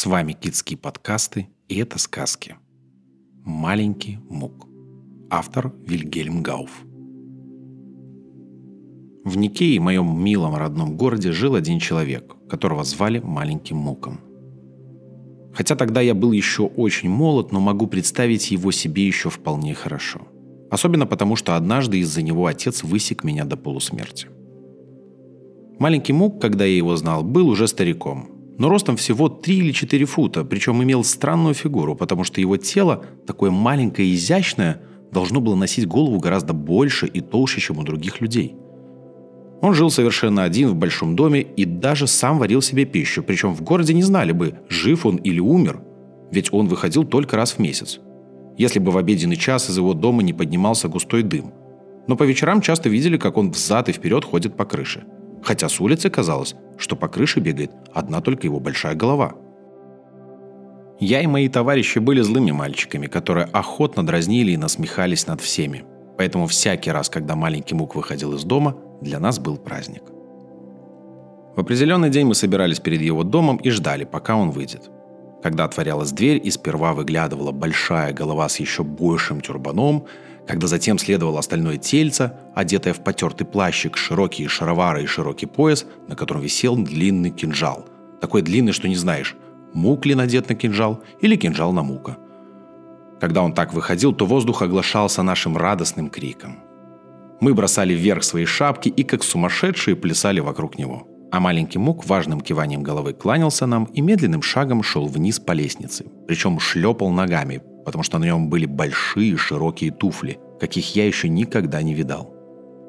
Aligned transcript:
С 0.00 0.06
вами 0.06 0.32
Китские 0.32 0.78
подкасты, 0.78 1.48
и 1.68 1.76
это 1.76 1.98
сказки. 1.98 2.56
Маленький 3.44 4.18
мук. 4.30 4.66
Автор 5.28 5.74
Вильгельм 5.84 6.42
Гауф. 6.42 6.70
В 9.24 9.36
Никее, 9.36 9.78
моем 9.78 10.18
милом 10.24 10.56
родном 10.56 10.96
городе, 10.96 11.32
жил 11.32 11.54
один 11.54 11.80
человек, 11.80 12.34
которого 12.48 12.82
звали 12.82 13.18
Маленьким 13.18 13.76
Муком. 13.76 14.20
Хотя 15.52 15.76
тогда 15.76 16.00
я 16.00 16.14
был 16.14 16.32
еще 16.32 16.62
очень 16.62 17.10
молод, 17.10 17.52
но 17.52 17.60
могу 17.60 17.86
представить 17.86 18.50
его 18.52 18.72
себе 18.72 19.06
еще 19.06 19.28
вполне 19.28 19.74
хорошо. 19.74 20.22
Особенно 20.70 21.04
потому, 21.04 21.36
что 21.36 21.56
однажды 21.56 21.98
из-за 21.98 22.22
него 22.22 22.46
отец 22.46 22.82
высек 22.82 23.22
меня 23.22 23.44
до 23.44 23.58
полусмерти. 23.58 24.28
Маленький 25.78 26.14
Мук, 26.14 26.40
когда 26.40 26.64
я 26.64 26.74
его 26.74 26.96
знал, 26.96 27.22
был 27.22 27.48
уже 27.48 27.68
стариком, 27.68 28.29
но 28.60 28.68
ростом 28.68 28.96
всего 28.96 29.30
3 29.30 29.56
или 29.56 29.72
4 29.72 30.04
фута, 30.04 30.44
причем 30.44 30.82
имел 30.82 31.02
странную 31.02 31.54
фигуру, 31.54 31.96
потому 31.96 32.24
что 32.24 32.42
его 32.42 32.58
тело, 32.58 33.02
такое 33.26 33.50
маленькое 33.50 34.06
и 34.06 34.14
изящное, 34.14 34.82
должно 35.10 35.40
было 35.40 35.54
носить 35.54 35.86
голову 35.86 36.18
гораздо 36.18 36.52
больше 36.52 37.06
и 37.06 37.22
толще, 37.22 37.62
чем 37.62 37.78
у 37.78 37.84
других 37.84 38.20
людей. 38.20 38.54
Он 39.62 39.72
жил 39.72 39.90
совершенно 39.90 40.44
один 40.44 40.68
в 40.68 40.74
большом 40.74 41.16
доме 41.16 41.40
и 41.40 41.64
даже 41.64 42.06
сам 42.06 42.38
варил 42.38 42.60
себе 42.60 42.84
пищу, 42.84 43.22
причем 43.22 43.54
в 43.54 43.62
городе 43.62 43.94
не 43.94 44.02
знали 44.02 44.32
бы, 44.32 44.54
жив 44.68 45.06
он 45.06 45.16
или 45.16 45.40
умер, 45.40 45.80
ведь 46.30 46.52
он 46.52 46.68
выходил 46.68 47.04
только 47.04 47.38
раз 47.38 47.52
в 47.52 47.60
месяц. 47.60 47.98
Если 48.58 48.78
бы 48.78 48.92
в 48.92 48.98
обеденный 48.98 49.36
час 49.36 49.70
из 49.70 49.78
его 49.78 49.94
дома 49.94 50.22
не 50.22 50.34
поднимался 50.34 50.88
густой 50.88 51.22
дым. 51.22 51.54
Но 52.06 52.14
по 52.14 52.24
вечерам 52.24 52.60
часто 52.60 52.90
видели, 52.90 53.16
как 53.16 53.38
он 53.38 53.52
взад 53.52 53.88
и 53.88 53.92
вперед 53.92 54.26
ходит 54.26 54.54
по 54.54 54.66
крыше– 54.66 55.04
хотя 55.42 55.68
с 55.68 55.80
улицы 55.80 56.10
казалось, 56.10 56.54
что 56.78 56.96
по 56.96 57.08
крыше 57.08 57.40
бегает 57.40 57.72
одна 57.92 58.20
только 58.20 58.46
его 58.46 58.60
большая 58.60 58.94
голова. 58.94 59.34
Я 60.98 61.22
и 61.22 61.26
мои 61.26 61.48
товарищи 61.48 61.98
были 61.98 62.20
злыми 62.20 62.50
мальчиками, 62.50 63.06
которые 63.06 63.46
охотно 63.46 64.04
дразнили 64.04 64.52
и 64.52 64.56
насмехались 64.58 65.26
над 65.26 65.40
всеми. 65.40 65.84
Поэтому 66.18 66.46
всякий 66.46 66.90
раз, 66.90 67.08
когда 67.08 67.36
маленький 67.36 67.74
Мук 67.74 67.94
выходил 67.94 68.34
из 68.34 68.44
дома, 68.44 68.76
для 69.00 69.18
нас 69.18 69.38
был 69.38 69.56
праздник. 69.56 70.02
В 71.56 71.60
определенный 71.60 72.10
день 72.10 72.26
мы 72.26 72.34
собирались 72.34 72.80
перед 72.80 73.00
его 73.00 73.24
домом 73.24 73.56
и 73.56 73.70
ждали, 73.70 74.04
пока 74.04 74.36
он 74.36 74.50
выйдет. 74.50 74.90
Когда 75.42 75.64
отворялась 75.64 76.12
дверь 76.12 76.40
и 76.42 76.50
сперва 76.50 76.92
выглядывала 76.92 77.50
большая 77.50 78.12
голова 78.12 78.48
с 78.48 78.60
еще 78.60 78.84
большим 78.84 79.40
тюрбаном, 79.40 80.04
когда 80.46 80.66
затем 80.66 80.98
следовало 80.98 81.38
остальное 81.38 81.76
тельце, 81.76 82.32
одетое 82.54 82.92
в 82.92 83.02
потертый 83.04 83.46
плащик, 83.46 83.96
широкие 83.96 84.48
шаровары 84.48 85.04
и 85.04 85.06
широкий 85.06 85.46
пояс, 85.46 85.86
на 86.08 86.16
котором 86.16 86.42
висел 86.42 86.76
длинный 86.76 87.30
кинжал. 87.30 87.86
Такой 88.20 88.42
длинный, 88.42 88.72
что 88.72 88.88
не 88.88 88.96
знаешь, 88.96 89.36
мук 89.72 90.06
ли 90.06 90.14
надет 90.14 90.48
на 90.48 90.54
кинжал 90.54 91.02
или 91.20 91.36
кинжал 91.36 91.72
на 91.72 91.82
мука. 91.82 92.18
Когда 93.20 93.42
он 93.42 93.52
так 93.52 93.74
выходил, 93.74 94.12
то 94.12 94.26
воздух 94.26 94.62
оглашался 94.62 95.22
нашим 95.22 95.56
радостным 95.56 96.08
криком. 96.08 96.60
Мы 97.40 97.54
бросали 97.54 97.94
вверх 97.94 98.22
свои 98.22 98.44
шапки 98.44 98.88
и 98.88 99.02
как 99.02 99.22
сумасшедшие 99.22 99.96
плясали 99.96 100.40
вокруг 100.40 100.78
него. 100.78 101.06
А 101.32 101.38
маленький 101.38 101.78
мук 101.78 102.04
важным 102.06 102.40
киванием 102.40 102.82
головы 102.82 103.12
кланялся 103.12 103.66
нам 103.66 103.84
и 103.84 104.00
медленным 104.00 104.42
шагом 104.42 104.82
шел 104.82 105.06
вниз 105.06 105.38
по 105.38 105.52
лестнице. 105.52 106.06
Причем 106.26 106.58
шлепал 106.58 107.10
ногами, 107.10 107.62
потому 107.84 108.02
что 108.02 108.18
на 108.18 108.24
нем 108.24 108.48
были 108.48 108.66
большие 108.66 109.36
широкие 109.36 109.90
туфли, 109.90 110.38
каких 110.58 110.94
я 110.96 111.06
еще 111.06 111.28
никогда 111.28 111.82
не 111.82 111.94
видал. 111.94 112.34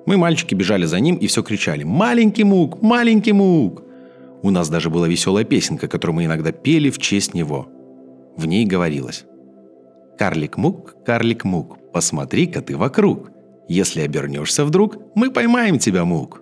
Мы, 0.06 0.18
мальчики, 0.18 0.56
бежали 0.56 0.86
за 0.86 1.00
ним 1.00 1.16
и 1.16 1.28
все 1.28 1.44
кричали 1.44 1.84
«Маленький 1.84 2.44
мук! 2.44 2.82
Маленький 2.82 3.34
мук!» 3.34 3.84
У 4.42 4.50
нас 4.50 4.70
даже 4.70 4.90
была 4.90 5.08
веселая 5.08 5.46
песенка, 5.46 5.88
которую 5.88 6.16
мы 6.16 6.26
иногда 6.26 6.52
пели 6.52 6.90
в 6.90 6.98
честь 6.98 7.34
него. 7.34 7.68
В 8.36 8.46
ней 8.46 8.66
говорилось 8.66 9.26
«Карлик 10.18 10.58
мук, 10.58 10.96
карлик 11.06 11.44
мук, 11.44 11.78
посмотри-ка 11.94 12.62
ты 12.62 12.76
вокруг. 12.76 13.32
Если 13.68 14.02
обернешься 14.02 14.66
вдруг, 14.66 14.98
мы 15.16 15.32
поймаем 15.32 15.78
тебя, 15.78 16.04
мук». 16.06 16.42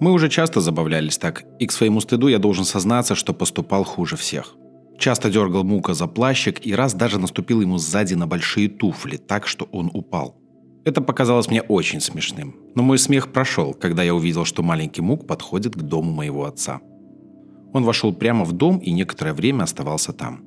Мы 0.00 0.10
уже 0.10 0.28
часто 0.28 0.60
забавлялись 0.60 1.16
так, 1.16 1.44
и 1.60 1.66
к 1.66 1.72
своему 1.72 2.00
стыду 2.00 2.26
я 2.26 2.38
должен 2.38 2.64
сознаться, 2.64 3.14
что 3.14 3.32
поступал 3.32 3.84
хуже 3.84 4.16
всех. 4.16 4.56
Часто 4.98 5.30
дергал 5.30 5.64
Мука 5.64 5.94
за 5.94 6.06
плащик 6.06 6.64
и 6.66 6.74
раз 6.74 6.94
даже 6.94 7.18
наступил 7.18 7.60
ему 7.60 7.78
сзади 7.78 8.14
на 8.14 8.26
большие 8.26 8.68
туфли, 8.68 9.16
так 9.16 9.46
что 9.46 9.68
он 9.72 9.90
упал. 9.92 10.36
Это 10.84 11.00
показалось 11.00 11.48
мне 11.48 11.62
очень 11.62 12.00
смешным, 12.00 12.56
но 12.74 12.82
мой 12.82 12.98
смех 12.98 13.32
прошел, 13.32 13.72
когда 13.72 14.02
я 14.02 14.14
увидел, 14.14 14.44
что 14.44 14.62
маленький 14.62 15.00
Мук 15.00 15.26
подходит 15.26 15.74
к 15.74 15.82
дому 15.82 16.12
моего 16.12 16.44
отца. 16.44 16.80
Он 17.72 17.84
вошел 17.84 18.12
прямо 18.12 18.44
в 18.44 18.52
дом 18.52 18.78
и 18.78 18.90
некоторое 18.90 19.32
время 19.32 19.62
оставался 19.62 20.12
там. 20.12 20.44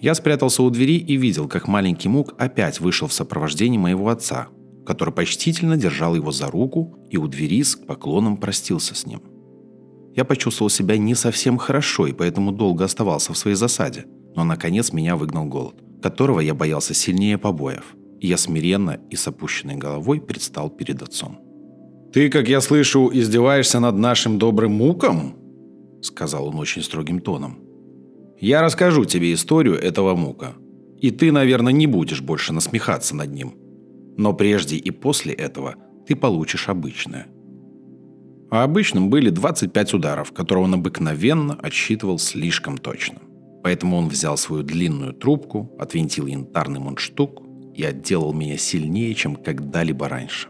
Я 0.00 0.14
спрятался 0.14 0.62
у 0.62 0.70
двери 0.70 0.96
и 0.96 1.16
видел, 1.16 1.48
как 1.48 1.66
маленький 1.66 2.08
Мук 2.08 2.34
опять 2.38 2.80
вышел 2.80 3.08
в 3.08 3.12
сопровождении 3.12 3.78
моего 3.78 4.08
отца, 4.08 4.48
который 4.86 5.12
почтительно 5.12 5.76
держал 5.76 6.14
его 6.14 6.30
за 6.30 6.48
руку 6.48 6.98
и 7.10 7.16
у 7.16 7.26
двери 7.26 7.62
с 7.62 7.74
поклоном 7.74 8.36
простился 8.36 8.94
с 8.94 9.06
ним– 9.06 9.22
я 10.18 10.24
почувствовал 10.24 10.68
себя 10.68 10.98
не 10.98 11.14
совсем 11.14 11.58
хорошо 11.58 12.08
и 12.08 12.12
поэтому 12.12 12.50
долго 12.50 12.84
оставался 12.84 13.32
в 13.32 13.38
своей 13.38 13.56
засаде. 13.56 14.04
Но 14.34 14.42
наконец 14.42 14.92
меня 14.92 15.14
выгнал 15.14 15.46
голод, 15.46 15.76
которого 16.02 16.40
я 16.40 16.54
боялся 16.54 16.92
сильнее 16.92 17.38
побоев. 17.38 17.94
И 18.18 18.26
я 18.26 18.36
смиренно 18.36 18.98
и 19.10 19.14
с 19.14 19.28
опущенной 19.28 19.76
головой 19.76 20.20
предстал 20.20 20.70
перед 20.70 21.02
отцом. 21.02 21.38
«Ты, 22.12 22.30
как 22.30 22.48
я 22.48 22.60
слышу, 22.60 23.08
издеваешься 23.12 23.78
над 23.78 23.96
нашим 23.96 24.38
добрым 24.40 24.72
муком?» 24.72 25.36
Сказал 26.02 26.48
он 26.48 26.56
очень 26.56 26.82
строгим 26.82 27.20
тоном. 27.20 27.60
«Я 28.40 28.60
расскажу 28.62 29.04
тебе 29.04 29.32
историю 29.32 29.76
этого 29.76 30.16
мука. 30.16 30.56
И 31.00 31.12
ты, 31.12 31.30
наверное, 31.30 31.72
не 31.72 31.86
будешь 31.86 32.22
больше 32.22 32.52
насмехаться 32.52 33.14
над 33.14 33.30
ним. 33.30 33.54
Но 34.16 34.32
прежде 34.32 34.76
и 34.76 34.90
после 34.90 35.32
этого 35.32 35.76
ты 36.08 36.16
получишь 36.16 36.68
обычное– 36.68 37.28
а 38.50 38.64
обычным 38.64 39.10
были 39.10 39.30
25 39.30 39.94
ударов, 39.94 40.32
которые 40.32 40.64
он 40.64 40.74
обыкновенно 40.74 41.58
отсчитывал 41.62 42.18
слишком 42.18 42.78
точно. 42.78 43.18
Поэтому 43.62 43.96
он 43.96 44.08
взял 44.08 44.36
свою 44.36 44.62
длинную 44.62 45.12
трубку, 45.12 45.74
отвинтил 45.78 46.26
янтарный 46.26 46.80
мундштук 46.80 47.42
и 47.74 47.84
отделал 47.84 48.32
меня 48.32 48.56
сильнее, 48.56 49.14
чем 49.14 49.36
когда-либо 49.36 50.08
раньше. 50.08 50.48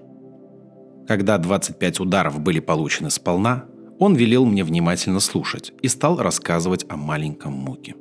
Когда 1.08 1.38
25 1.38 2.00
ударов 2.00 2.38
были 2.38 2.60
получены 2.60 3.10
сполна, 3.10 3.64
он 3.98 4.14
велел 4.14 4.44
мне 4.44 4.62
внимательно 4.62 5.20
слушать 5.20 5.72
и 5.82 5.88
стал 5.88 6.18
рассказывать 6.18 6.86
о 6.88 6.96
маленьком 6.96 7.52
Муке. 7.52 7.96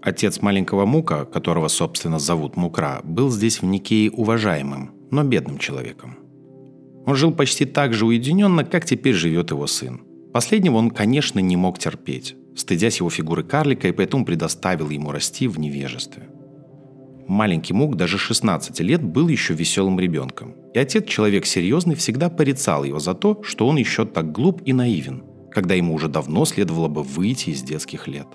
Отец 0.00 0.40
маленького 0.40 0.86
Мука, 0.86 1.24
которого, 1.24 1.68
собственно, 1.68 2.18
зовут 2.18 2.56
Мукра, 2.56 3.00
был 3.02 3.30
здесь 3.30 3.60
в 3.60 3.64
Никее 3.64 4.10
уважаемым, 4.10 4.92
но 5.10 5.24
бедным 5.24 5.58
человеком– 5.58 6.16
он 7.06 7.14
жил 7.14 7.32
почти 7.32 7.64
так 7.64 7.94
же 7.94 8.04
уединенно, 8.04 8.64
как 8.64 8.84
теперь 8.84 9.14
живет 9.14 9.52
его 9.52 9.66
сын. 9.66 10.02
Последнего 10.32 10.76
он, 10.76 10.90
конечно, 10.90 11.38
не 11.38 11.56
мог 11.56 11.78
терпеть, 11.78 12.36
стыдясь 12.56 12.98
его 12.98 13.08
фигуры 13.08 13.44
карлика 13.44 13.88
и 13.88 13.92
поэтому 13.92 14.24
предоставил 14.24 14.90
ему 14.90 15.12
расти 15.12 15.46
в 15.46 15.58
невежестве. 15.58 16.24
Маленький 17.28 17.72
Мук 17.72 17.96
даже 17.96 18.18
16 18.18 18.80
лет 18.80 19.02
был 19.02 19.28
еще 19.28 19.54
веселым 19.54 19.98
ребенком. 19.98 20.54
И 20.74 20.78
отец, 20.78 21.08
человек 21.08 21.46
серьезный, 21.46 21.94
всегда 21.94 22.28
порицал 22.28 22.84
его 22.84 22.98
за 22.98 23.14
то, 23.14 23.42
что 23.42 23.66
он 23.66 23.76
еще 23.76 24.04
так 24.04 24.30
глуп 24.30 24.62
и 24.64 24.72
наивен, 24.72 25.24
когда 25.50 25.74
ему 25.74 25.94
уже 25.94 26.08
давно 26.08 26.44
следовало 26.44 26.88
бы 26.88 27.02
выйти 27.02 27.50
из 27.50 27.62
детских 27.62 28.06
лет. 28.06 28.26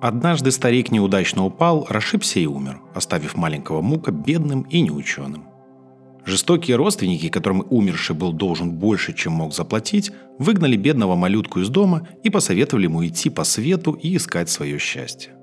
Однажды 0.00 0.50
старик 0.50 0.90
неудачно 0.92 1.44
упал, 1.44 1.86
расшибся 1.88 2.40
и 2.40 2.46
умер, 2.46 2.80
оставив 2.94 3.36
маленького 3.36 3.80
Мука 3.80 4.12
бедным 4.12 4.62
и 4.62 4.80
неученым. 4.80 5.45
Жестокие 6.26 6.76
родственники, 6.76 7.28
которым 7.28 7.64
умерший 7.70 8.16
был 8.16 8.32
должен 8.32 8.72
больше, 8.72 9.14
чем 9.14 9.32
мог 9.34 9.54
заплатить, 9.54 10.10
выгнали 10.40 10.76
бедного 10.76 11.14
малютку 11.14 11.60
из 11.60 11.68
дома 11.68 12.08
и 12.24 12.30
посоветовали 12.30 12.86
ему 12.86 13.06
идти 13.06 13.30
по 13.30 13.44
свету 13.44 13.92
и 13.92 14.16
искать 14.16 14.50
свое 14.50 14.76
счастье. 14.78 15.34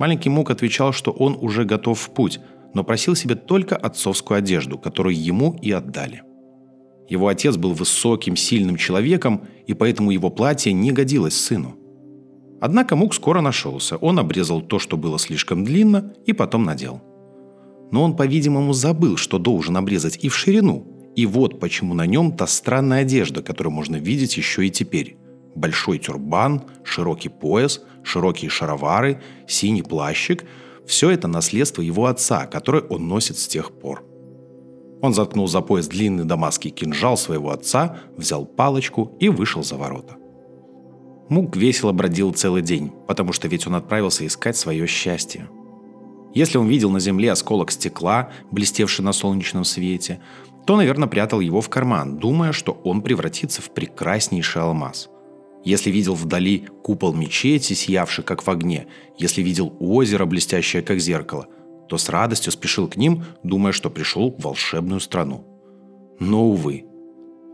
Маленький 0.00 0.30
Мук 0.30 0.50
отвечал, 0.50 0.92
что 0.92 1.12
он 1.12 1.38
уже 1.40 1.64
готов 1.64 2.00
в 2.00 2.10
путь, 2.12 2.40
но 2.74 2.82
просил 2.82 3.14
себе 3.14 3.36
только 3.36 3.76
отцовскую 3.76 4.38
одежду, 4.38 4.78
которую 4.78 5.16
ему 5.16 5.56
и 5.62 5.70
отдали. 5.70 6.24
Его 7.08 7.28
отец 7.28 7.56
был 7.56 7.72
высоким, 7.72 8.34
сильным 8.34 8.76
человеком, 8.76 9.42
и 9.68 9.74
поэтому 9.74 10.10
его 10.10 10.28
платье 10.28 10.72
не 10.72 10.90
годилось 10.90 11.36
сыну. 11.36 11.76
Однако 12.60 12.96
Мук 12.96 13.14
скоро 13.14 13.40
нашелся. 13.40 13.96
Он 13.98 14.18
обрезал 14.18 14.60
то, 14.60 14.80
что 14.80 14.96
было 14.96 15.20
слишком 15.20 15.64
длинно, 15.64 16.14
и 16.26 16.32
потом 16.32 16.64
надел– 16.64 17.00
но 17.94 18.02
он, 18.02 18.16
по-видимому, 18.16 18.72
забыл, 18.72 19.16
что 19.16 19.38
должен 19.38 19.76
обрезать 19.76 20.18
и 20.20 20.28
в 20.28 20.34
ширину. 20.34 20.84
И 21.14 21.26
вот 21.26 21.60
почему 21.60 21.94
на 21.94 22.06
нем 22.06 22.36
та 22.36 22.48
странная 22.48 23.02
одежда, 23.02 23.40
которую 23.40 23.72
можно 23.72 23.94
видеть 23.94 24.36
еще 24.36 24.66
и 24.66 24.70
теперь. 24.70 25.16
Большой 25.54 26.00
тюрбан, 26.00 26.64
широкий 26.82 27.28
пояс, 27.28 27.82
широкие 28.02 28.50
шаровары, 28.50 29.22
синий 29.46 29.82
плащик– 29.82 30.44
все 30.88 31.10
это 31.10 31.28
наследство 31.28 31.82
его 31.82 32.06
отца, 32.06 32.46
которое 32.46 32.82
он 32.82 33.06
носит 33.06 33.38
с 33.38 33.46
тех 33.46 33.70
пор. 33.70 34.04
Он 35.00 35.14
заткнул 35.14 35.46
за 35.46 35.60
пояс 35.60 35.86
длинный 35.86 36.24
дамасский 36.24 36.70
кинжал 36.70 37.16
своего 37.16 37.50
отца, 37.50 37.98
взял 38.16 38.44
палочку 38.44 39.16
и 39.20 39.28
вышел 39.28 39.62
за 39.62 39.76
ворота. 39.76 40.16
Мук 41.28 41.56
весело 41.56 41.92
бродил 41.92 42.32
целый 42.32 42.62
день, 42.62 42.90
потому 43.06 43.32
что 43.32 43.46
ведь 43.46 43.68
он 43.68 43.76
отправился 43.76 44.26
искать 44.26 44.56
свое 44.56 44.88
счастье. 44.88 45.48
Если 46.34 46.58
он 46.58 46.66
видел 46.66 46.90
на 46.90 46.98
земле 46.98 47.30
осколок 47.30 47.70
стекла, 47.70 48.30
блестевший 48.50 49.04
на 49.04 49.12
солнечном 49.12 49.64
свете, 49.64 50.20
то, 50.66 50.76
наверное, 50.76 51.08
прятал 51.08 51.40
его 51.40 51.60
в 51.60 51.68
карман, 51.68 52.18
думая, 52.18 52.52
что 52.52 52.72
он 52.84 53.02
превратится 53.02 53.62
в 53.62 53.72
прекраснейший 53.72 54.62
алмаз. 54.62 55.08
Если 55.64 55.90
видел 55.90 56.14
вдали 56.14 56.66
купол 56.82 57.14
мечети, 57.14 57.72
сиявший 57.74 58.24
как 58.24 58.46
в 58.46 58.50
огне, 58.50 58.86
если 59.16 59.42
видел 59.42 59.74
озеро, 59.78 60.26
блестящее 60.26 60.82
как 60.82 60.98
зеркало, 60.98 61.46
то 61.88 61.96
с 61.98 62.08
радостью 62.08 62.52
спешил 62.52 62.88
к 62.88 62.96
ним, 62.96 63.24
думая, 63.42 63.72
что 63.72 63.88
пришел 63.88 64.34
в 64.36 64.42
волшебную 64.42 65.00
страну. 65.00 65.44
Но, 66.18 66.46
увы, 66.46 66.84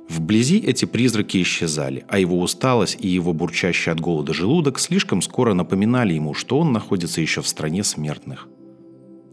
Вблизи 0.08 0.58
эти 0.58 0.86
призраки 0.86 1.40
исчезали, 1.40 2.04
а 2.08 2.18
его 2.18 2.40
усталость 2.40 2.98
и 3.00 3.06
его 3.06 3.32
бурчащий 3.32 3.92
от 3.92 4.00
голода 4.00 4.34
желудок 4.34 4.80
слишком 4.80 5.22
скоро 5.22 5.54
напоминали 5.54 6.14
ему, 6.14 6.34
что 6.34 6.58
он 6.58 6.72
находится 6.72 7.20
еще 7.20 7.42
в 7.42 7.46
стране 7.46 7.84
смертных. 7.84 8.48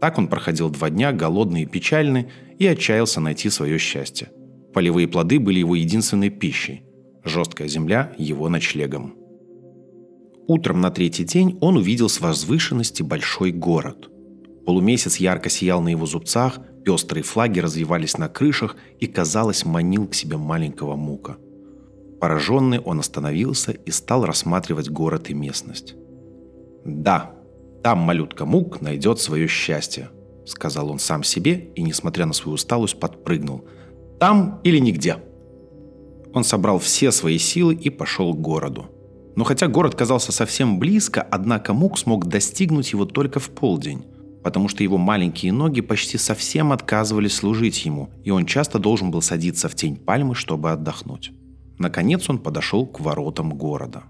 Так 0.00 0.18
он 0.18 0.28
проходил 0.28 0.70
два 0.70 0.90
дня, 0.90 1.12
голодный 1.12 1.62
и 1.62 1.66
печальный, 1.66 2.28
и 2.58 2.66
отчаялся 2.66 3.20
найти 3.20 3.50
свое 3.50 3.78
счастье. 3.78 4.30
Полевые 4.72 5.08
плоды 5.08 5.40
были 5.40 5.58
его 5.58 5.74
единственной 5.74 6.30
пищей, 6.30 6.82
жесткая 7.24 7.68
земля– 7.68 8.12
его 8.18 8.48
ночлегом. 8.48 9.14
Утром 10.46 10.80
на 10.80 10.90
третий 10.90 11.24
день 11.24 11.58
он 11.60 11.76
увидел 11.76 12.08
с 12.08 12.20
возвышенности 12.20 13.02
большой 13.02 13.52
город. 13.52 14.08
Полумесяц 14.64 15.16
ярко 15.16 15.48
сиял 15.48 15.80
на 15.82 15.88
его 15.88 16.06
зубцах, 16.06 16.60
Пестрые 16.88 17.22
флаги 17.22 17.60
развивались 17.60 18.16
на 18.16 18.30
крышах 18.30 18.74
и, 18.98 19.06
казалось, 19.06 19.66
манил 19.66 20.06
к 20.08 20.14
себе 20.14 20.38
маленького 20.38 20.96
мука. 20.96 21.36
Пораженный 22.18 22.78
он 22.78 23.00
остановился 23.00 23.72
и 23.72 23.90
стал 23.90 24.24
рассматривать 24.24 24.88
город 24.88 25.28
и 25.28 25.34
местность. 25.34 25.96
«Да, 26.86 27.34
там 27.82 27.98
малютка 27.98 28.44
Мук 28.46 28.80
найдет 28.80 29.20
свое 29.20 29.46
счастье»,— 29.46 30.10
сказал 30.46 30.90
он 30.90 30.98
сам 30.98 31.22
себе 31.22 31.70
и, 31.74 31.82
несмотря 31.82 32.26
на 32.26 32.32
свою 32.32 32.54
усталость, 32.54 32.98
подпрыгнул. 32.98 33.64
«Там 34.18 34.60
или 34.64 34.78
нигде». 34.78 35.16
Он 36.34 36.44
собрал 36.44 36.78
все 36.78 37.10
свои 37.10 37.38
силы 37.38 37.74
и 37.74 37.90
пошел 37.90 38.34
к 38.34 38.40
городу. 38.40 38.86
Но 39.36 39.44
хотя 39.44 39.68
город 39.68 39.94
казался 39.94 40.32
совсем 40.32 40.78
близко, 40.78 41.22
однако 41.22 41.72
Мук 41.72 41.98
смог 41.98 42.26
достигнуть 42.26 42.92
его 42.92 43.04
только 43.04 43.40
в 43.40 43.50
полдень 43.50 44.04
потому 44.42 44.68
что 44.68 44.82
его 44.82 44.96
маленькие 44.96 45.52
ноги 45.52 45.82
почти 45.82 46.16
совсем 46.16 46.72
отказывались 46.72 47.34
служить 47.34 47.84
ему, 47.84 48.10
и 48.24 48.30
он 48.30 48.46
часто 48.46 48.78
должен 48.78 49.10
был 49.10 49.20
садиться 49.20 49.68
в 49.68 49.74
тень 49.74 49.96
пальмы, 49.96 50.34
чтобы 50.34 50.70
отдохнуть. 50.70 51.32
Наконец 51.78 52.30
он 52.30 52.38
подошел 52.38 52.86
к 52.86 53.00
воротам 53.00 53.50
города. 53.50 54.04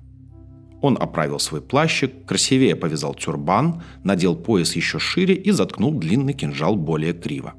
Он 0.80 0.96
оправил 1.00 1.38
свой 1.38 1.60
плащик, 1.60 2.24
красивее 2.24 2.76
повязал 2.76 3.14
тюрбан, 3.14 3.82
надел 4.04 4.36
пояс 4.36 4.76
еще 4.76 4.98
шире 4.98 5.34
и 5.34 5.50
заткнул 5.50 5.92
длинный 5.92 6.34
кинжал 6.34 6.76
более 6.76 7.12
криво. 7.12 7.54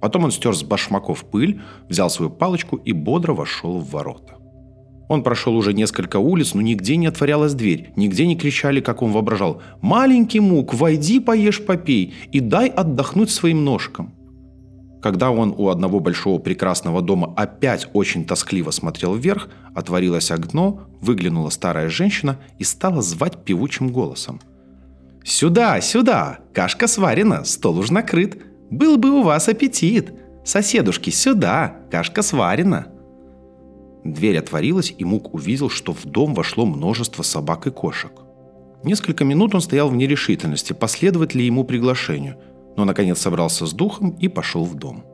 Потом 0.00 0.24
он 0.24 0.32
стер 0.32 0.54
с 0.54 0.62
башмаков 0.62 1.24
пыль, 1.24 1.60
взял 1.88 2.10
свою 2.10 2.30
палочку 2.30 2.76
и 2.76 2.92
бодро 2.92 3.32
вошел 3.32 3.78
в 3.78 3.90
ворота. 3.90 4.34
Он 5.08 5.22
прошел 5.22 5.56
уже 5.56 5.74
несколько 5.74 6.18
улиц, 6.18 6.54
но 6.54 6.62
нигде 6.62 6.96
не 6.96 7.06
отворялась 7.06 7.54
дверь, 7.54 7.90
нигде 7.96 8.26
не 8.26 8.36
кричали, 8.36 8.80
как 8.80 9.02
он 9.02 9.12
воображал 9.12 9.62
«Маленький 9.80 10.40
мук, 10.40 10.74
войди, 10.74 11.20
поешь, 11.20 11.64
попей 11.64 12.14
и 12.32 12.40
дай 12.40 12.68
отдохнуть 12.68 13.30
своим 13.30 13.64
ножкам». 13.64 14.14
Когда 15.02 15.32
он 15.32 15.52
у 15.58 15.68
одного 15.68 15.98
большого 15.98 16.38
прекрасного 16.38 17.02
дома 17.02 17.34
опять 17.36 17.88
очень 17.92 18.24
тоскливо 18.24 18.70
смотрел 18.70 19.16
вверх, 19.16 19.48
отворилось 19.74 20.30
окно, 20.30 20.82
выглянула 21.00 21.50
старая 21.50 21.88
женщина 21.88 22.38
и 22.60 22.64
стала 22.64 23.02
звать 23.02 23.44
певучим 23.44 23.90
голосом. 23.90 24.40
«Сюда, 25.24 25.80
сюда! 25.80 26.38
Кашка 26.52 26.86
сварена, 26.86 27.44
стол 27.44 27.78
уж 27.78 27.90
накрыт. 27.90 28.40
Был 28.70 28.96
бы 28.96 29.10
у 29.10 29.22
вас 29.22 29.48
аппетит! 29.48 30.12
Соседушки, 30.44 31.10
сюда! 31.10 31.76
Кашка 31.90 32.22
сварена!» 32.22 32.86
Дверь 34.04 34.38
отворилась, 34.38 34.94
и 34.96 35.04
Мук 35.04 35.34
увидел, 35.34 35.68
что 35.68 35.92
в 35.92 36.04
дом 36.04 36.34
вошло 36.34 36.64
множество 36.64 37.24
собак 37.24 37.66
и 37.66 37.70
кошек. 37.70 38.12
Несколько 38.84 39.24
минут 39.24 39.54
он 39.54 39.60
стоял 39.60 39.88
в 39.88 39.96
нерешительности, 39.96 40.72
последовать 40.72 41.34
ли 41.34 41.44
ему 41.44 41.64
приглашению, 41.64 42.36
но 42.76 42.84
наконец 42.84 43.20
собрался 43.20 43.66
с 43.66 43.72
духом 43.72 44.10
и 44.10 44.28
пошел 44.28 44.64
в 44.64 44.74
дом. 44.74 45.04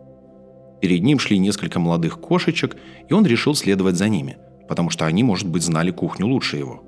Перед 0.81 1.03
ним 1.03 1.19
шли 1.19 1.39
несколько 1.39 1.81
молодых 1.81 2.21
кошечек, 2.21 2.77
и 3.09 3.13
он 3.13 3.27
решил 3.27 3.55
следовать 3.55 3.97
за 3.97 4.09
ними, 4.09 4.39
потому 4.69 4.91
что 4.91 5.07
они, 5.07 5.25
может 5.25 5.49
быть, 5.49 5.63
знали 5.63 5.91
кухню 5.91 6.27
лучше 6.27 6.57
его. 6.57 6.83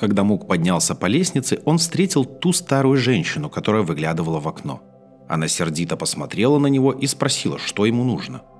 Когда 0.00 0.24
Мук 0.24 0.46
поднялся 0.46 0.94
по 0.94 1.06
лестнице, 1.06 1.60
он 1.64 1.78
встретил 1.78 2.24
ту 2.24 2.52
старую 2.52 2.96
женщину, 2.96 3.50
которая 3.50 3.82
выглядывала 3.82 4.40
в 4.40 4.48
окно. 4.48 4.80
Она 5.28 5.48
сердито 5.48 5.96
посмотрела 5.96 6.58
на 6.58 6.68
него 6.68 6.92
и 6.92 7.06
спросила, 7.06 7.58
что 7.58 7.86
ему 7.86 8.04
нужно– 8.04 8.42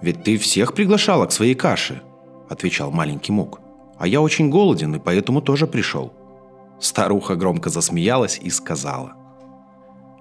«Ведь 0.00 0.22
ты 0.22 0.38
всех 0.38 0.74
приглашала 0.74 1.26
к 1.26 1.32
своей 1.32 1.54
каше»,– 1.54 2.02
отвечал 2.48 2.90
маленький 2.90 3.32
Мук. 3.32 3.60
«А 3.98 4.06
я 4.06 4.20
очень 4.20 4.48
голоден 4.48 4.94
и 4.94 5.00
поэтому 5.00 5.40
тоже 5.42 5.66
пришел». 5.66 6.12
Старуха 6.80 7.34
громко 7.34 7.70
засмеялась 7.70 8.38
и 8.40 8.50
сказала. 8.50 9.14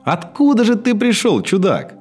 «Откуда 0.08 0.64
же 0.64 0.76
ты 0.76 0.96
пришел, 0.96 1.42
чудак? 1.42 1.96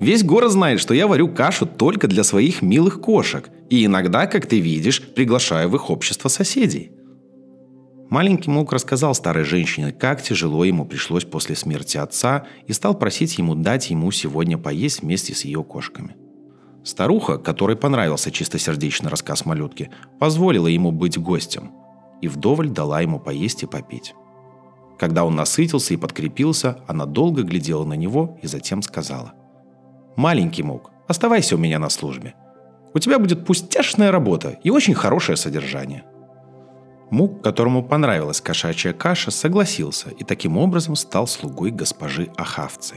Весь 0.00 0.22
город 0.22 0.52
знает, 0.52 0.80
что 0.80 0.94
я 0.94 1.06
варю 1.06 1.28
кашу 1.28 1.66
только 1.66 2.06
для 2.06 2.22
своих 2.22 2.62
милых 2.62 3.00
кошек 3.00 3.48
и 3.70 3.84
иногда, 3.84 4.26
как 4.26 4.46
ты 4.46 4.60
видишь, 4.60 5.02
приглашаю 5.02 5.68
в 5.68 5.74
их 5.74 5.90
общество 5.90 6.28
соседей». 6.28 6.92
Маленький 8.10 8.50
Мук 8.50 8.72
рассказал 8.72 9.14
старой 9.14 9.44
женщине, 9.44 9.92
как 9.92 10.22
тяжело 10.22 10.64
ему 10.64 10.86
пришлось 10.86 11.24
после 11.24 11.56
смерти 11.56 11.98
отца 11.98 12.46
и 12.66 12.72
стал 12.72 12.94
просить 12.94 13.38
ему 13.38 13.54
дать 13.54 13.90
ему 13.90 14.10
сегодня 14.12 14.56
поесть 14.56 15.02
вместе 15.02 15.34
с 15.34 15.44
ее 15.44 15.64
кошками– 15.64 16.16
Старуха, 16.88 17.36
которой 17.36 17.76
понравился 17.76 18.30
чистосердечный 18.30 19.10
рассказ 19.10 19.44
малютки, 19.44 19.90
позволила 20.18 20.68
ему 20.68 20.90
быть 20.90 21.18
гостем 21.18 21.72
и 22.22 22.28
вдоволь 22.28 22.70
дала 22.70 23.02
ему 23.02 23.20
поесть 23.20 23.62
и 23.62 23.66
попить. 23.66 24.14
Когда 24.98 25.24
он 25.24 25.36
насытился 25.36 25.94
и 25.94 25.96
подкрепился, 25.96 26.78
она 26.86 27.06
долго 27.06 27.42
глядела 27.42 27.84
на 27.84 27.94
него 27.94 28.38
и 28.42 28.46
затем 28.46 28.82
сказала. 28.82 29.32
«Маленький 30.16 30.62
Мук, 30.62 30.90
оставайся 31.06 31.54
у 31.54 31.58
меня 31.58 31.78
на 31.78 31.88
службе. 31.88 32.34
У 32.94 32.98
тебя 32.98 33.18
будет 33.18 33.46
пустяшная 33.46 34.10
работа 34.10 34.58
и 34.64 34.70
очень 34.70 34.94
хорошее 34.94 35.36
содержание». 35.36 36.04
Мук, 37.10 37.42
которому 37.42 37.82
понравилась 37.82 38.40
кошачья 38.40 38.92
каша, 38.92 39.30
согласился 39.30 40.10
и 40.10 40.24
таким 40.24 40.58
образом 40.58 40.94
стал 40.96 41.26
слугой 41.26 41.70
госпожи 41.70 42.28
Ахавцы. 42.36 42.96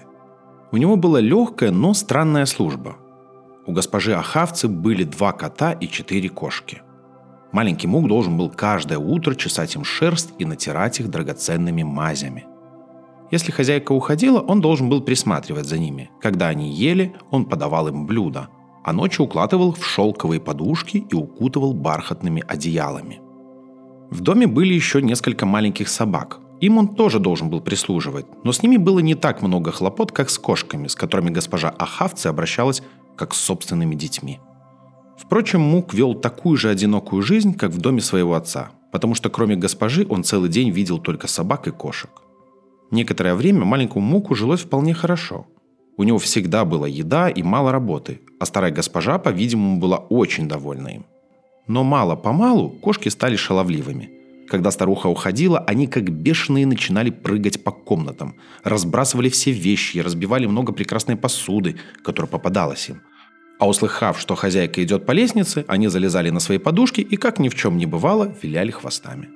У 0.71 0.77
него 0.77 0.97
была 0.97 1.21
легкая, 1.21 1.71
но 1.71 1.93
странная 1.93 2.45
служба– 2.45 2.97
у 3.67 3.73
госпожи 3.73 4.13
Ахавцы 4.13 4.67
были 4.67 5.03
два 5.03 5.33
кота 5.33 5.71
и 5.71 5.87
четыре 5.87 6.29
кошки. 6.29 6.81
Маленький 7.51 7.88
Мук 7.88 8.08
должен 8.08 8.38
был 8.38 8.50
каждое 8.50 8.98
утро 8.98 9.36
чесать 9.36 9.75
им 9.75 9.84
шерсть 9.84 10.34
и 10.38 10.46
натирать 10.46 11.00
их 11.00 11.10
драгоценными 11.10 11.84
мазями. 11.84 12.46
Если 13.29 13.51
хозяйка 13.51 13.91
уходила, 13.93 14.39
он 14.39 14.62
должен 14.62 14.89
был 14.89 15.01
присматривать 15.01 15.65
за 15.65 15.77
ними. 15.77 16.10
Когда 16.22 16.48
они 16.48 16.72
ели, 16.72 17.15
он 17.29 17.46
подавал 17.46 17.88
им 17.88 18.05
блюда, 18.05 18.50
а 18.84 18.93
ночью 18.93 19.25
укладывал 19.25 19.74
в 19.74 19.86
шелковые 19.86 20.41
подушки 20.41 21.05
и 21.10 21.15
укутывал 21.15 21.74
бархатными 21.74 22.43
одеялами. 22.48 23.22
В 24.10 24.22
доме 24.22 24.48
были 24.48 24.74
еще 24.74 25.01
несколько 25.01 25.46
маленьких 25.46 25.88
собак. 25.88 26.39
Им 26.60 26.77
он 26.77 26.89
тоже 26.89 27.20
должен 27.20 27.50
был 27.50 27.62
прислуживать, 27.62 28.25
но 28.43 28.51
с 28.51 28.62
ними 28.62 28.77
было 28.77 29.00
не 29.00 29.15
так 29.15 29.41
много 29.41 29.72
хлопот, 29.72 30.12
как 30.12 30.29
с 30.29 30.38
кошками, 30.38 30.88
с 30.88 30.96
которыми 30.96 31.29
госпожа 31.29 31.70
Ахавцы 31.70 32.27
обращалась 32.27 32.84
как 33.15 33.34
с 33.34 33.38
собственными 33.38 33.96
детьми. 33.96 34.39
Впрочем, 35.21 35.61
Мук 35.61 35.93
вел 35.93 36.15
такую 36.15 36.57
же 36.57 36.69
одинокую 36.69 37.21
жизнь, 37.21 37.53
как 37.53 37.71
в 37.71 37.77
доме 37.79 38.01
своего 38.01 38.33
отца, 38.33 38.71
потому 38.91 39.13
что 39.15 39.29
кроме 39.29 39.55
госпожи 39.55 40.05
он 40.09 40.23
целый 40.23 40.49
день 40.49 40.71
видел 40.71 40.97
только 40.97 41.27
собак 41.27 41.67
и 41.67 41.71
кошек. 41.71 42.09
Некоторое 42.89 43.35
время 43.35 43.63
маленькому 43.63 44.05
Муку 44.05 44.35
жилось 44.35 44.61
вполне 44.61 44.93
хорошо. 44.93 45.45
У 45.95 46.03
него 46.03 46.17
всегда 46.17 46.65
была 46.65 46.87
еда 46.87 47.29
и 47.29 47.43
мало 47.43 47.71
работы, 47.71 48.19
а 48.39 48.45
старая 48.45 48.71
госпожа, 48.71 49.19
по-видимому, 49.19 49.77
была 49.79 49.97
очень 49.97 50.47
довольна 50.47 50.87
им. 50.87 51.05
Но 51.67 51.83
мало-помалу 51.83 52.69
кошки 52.69 53.09
стали 53.09 53.35
шаловливыми. 53.35 54.09
Когда 54.49 54.71
старуха 54.71 55.07
уходила, 55.07 55.59
они 55.59 55.87
как 55.87 56.09
бешеные 56.09 56.65
начинали 56.65 57.11
прыгать 57.11 57.63
по 57.63 57.71
комнатам, 57.71 58.35
разбрасывали 58.63 59.29
все 59.29 59.51
вещи 59.51 59.97
и 59.97 60.01
разбивали 60.01 60.47
много 60.47 60.73
прекрасной 60.73 61.15
посуды, 61.15 61.77
которая 62.03 62.29
попадалась 62.29 62.89
им. 62.89 63.01
А 63.61 63.67
услыхав, 63.67 64.19
что 64.19 64.33
хозяйка 64.33 64.83
идет 64.83 65.05
по 65.05 65.11
лестнице, 65.11 65.65
они 65.67 65.87
залезали 65.87 66.31
на 66.31 66.39
свои 66.39 66.57
подушки 66.57 67.01
и, 67.01 67.15
как 67.15 67.37
ни 67.37 67.47
в 67.47 67.53
чем 67.53 67.77
не 67.77 67.85
бывало, 67.85 68.33
виляли 68.41 68.71
хвостами. 68.71 69.29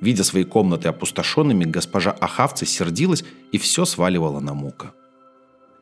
Видя 0.00 0.22
свои 0.22 0.44
комнаты 0.44 0.86
опустошенными, 0.86 1.64
госпожа 1.64 2.12
Ахавцы 2.12 2.66
сердилась 2.66 3.24
и 3.50 3.58
все 3.58 3.84
сваливала 3.84 4.38
на 4.38 4.54
Мука. 4.54 4.92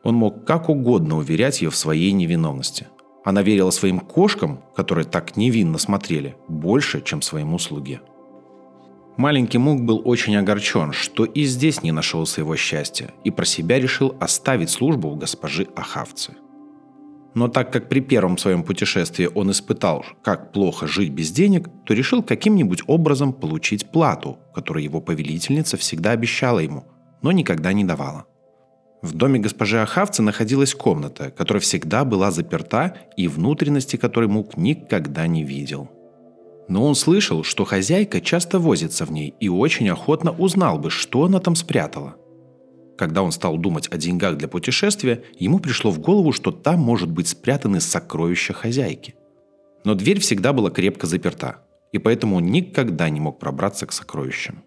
Он 0.01 0.15
мог 0.15 0.43
как 0.43 0.69
угодно 0.69 1.19
уверять 1.19 1.61
ее 1.61 1.69
в 1.69 1.75
своей 1.75 2.13
невиновности. 2.13 2.87
Она 3.23 3.43
верила 3.43 3.69
своим 3.69 3.99
кошкам, 3.99 4.63
которые 4.75 5.05
так 5.05 5.37
невинно 5.37 5.77
смотрели, 5.77 6.35
больше, 6.47 6.99
чем 6.99 7.21
своему 7.21 7.59
слуге. 7.59 8.01
Маленький 9.17 9.59
Мук 9.59 9.83
был 9.83 10.01
очень 10.03 10.35
огорчен, 10.35 10.93
что 10.93 11.25
и 11.25 11.43
здесь 11.43 11.83
не 11.83 11.91
нашел 11.91 12.25
своего 12.25 12.55
счастья, 12.55 13.13
и 13.23 13.29
про 13.29 13.45
себя 13.45 13.79
решил 13.79 14.15
оставить 14.19 14.71
службу 14.71 15.09
у 15.09 15.15
госпожи 15.15 15.67
Ахавцы. 15.75 16.33
Но 17.35 17.47
так 17.47 17.73
как 17.73 17.89
при 17.89 17.99
первом 17.99 18.37
своем 18.37 18.63
путешествии 18.63 19.29
он 19.33 19.51
испытал, 19.51 20.05
как 20.23 20.51
плохо 20.51 20.87
жить 20.87 21.11
без 21.11 21.31
денег, 21.31 21.67
то 21.85 21.93
решил 21.93 22.21
каким-нибудь 22.21 22.83
образом 22.87 23.33
получить 23.33 23.89
плату, 23.89 24.37
которую 24.53 24.83
его 24.83 25.01
повелительница 25.01 25.77
всегда 25.77 26.11
обещала 26.11 26.59
ему, 26.59 26.85
но 27.21 27.31
никогда 27.31 27.73
не 27.73 27.83
давала. 27.83 28.25
В 29.01 29.13
доме 29.13 29.39
госпожи 29.39 29.81
Ахавцы 29.81 30.21
находилась 30.21 30.75
комната, 30.75 31.31
которая 31.31 31.59
всегда 31.59 32.05
была 32.05 32.31
заперта 32.31 32.95
и 33.17 33.27
внутренности 33.27 33.97
которой 33.97 34.29
Мук 34.29 34.55
никогда 34.55 35.27
не 35.27 35.43
видел. 35.43 35.89
Но 36.69 36.85
он 36.85 36.95
слышал, 36.95 37.43
что 37.43 37.65
хозяйка 37.65 38.21
часто 38.21 38.59
возится 38.59 39.05
в 39.05 39.11
ней 39.11 39.33
и 39.41 39.49
очень 39.49 39.89
охотно 39.89 40.31
узнал 40.31 40.79
бы, 40.79 40.89
что 40.89 41.25
она 41.25 41.39
там 41.39 41.55
спрятала– 41.55 42.15
когда 42.97 43.23
он 43.23 43.31
стал 43.31 43.57
думать 43.57 43.87
о 43.91 43.97
деньгах 43.97 44.37
для 44.37 44.47
путешествия, 44.47 45.23
ему 45.39 45.59
пришло 45.59 45.91
в 45.91 45.99
голову, 45.99 46.31
что 46.31 46.51
там 46.51 46.79
может 46.79 47.09
быть 47.09 47.27
спрятаны 47.27 47.79
сокровища 47.81 48.53
хозяйки. 48.53 49.15
Но 49.83 49.95
дверь 49.95 50.19
всегда 50.19 50.53
была 50.53 50.69
крепко 50.69 51.07
заперта, 51.07 51.65
и 51.91 51.97
поэтому 51.97 52.37
он 52.37 52.45
никогда 52.45 53.09
не 53.09 53.19
мог 53.19 53.39
пробраться 53.39 53.85
к 53.85 53.91
сокровищам. 53.91 54.63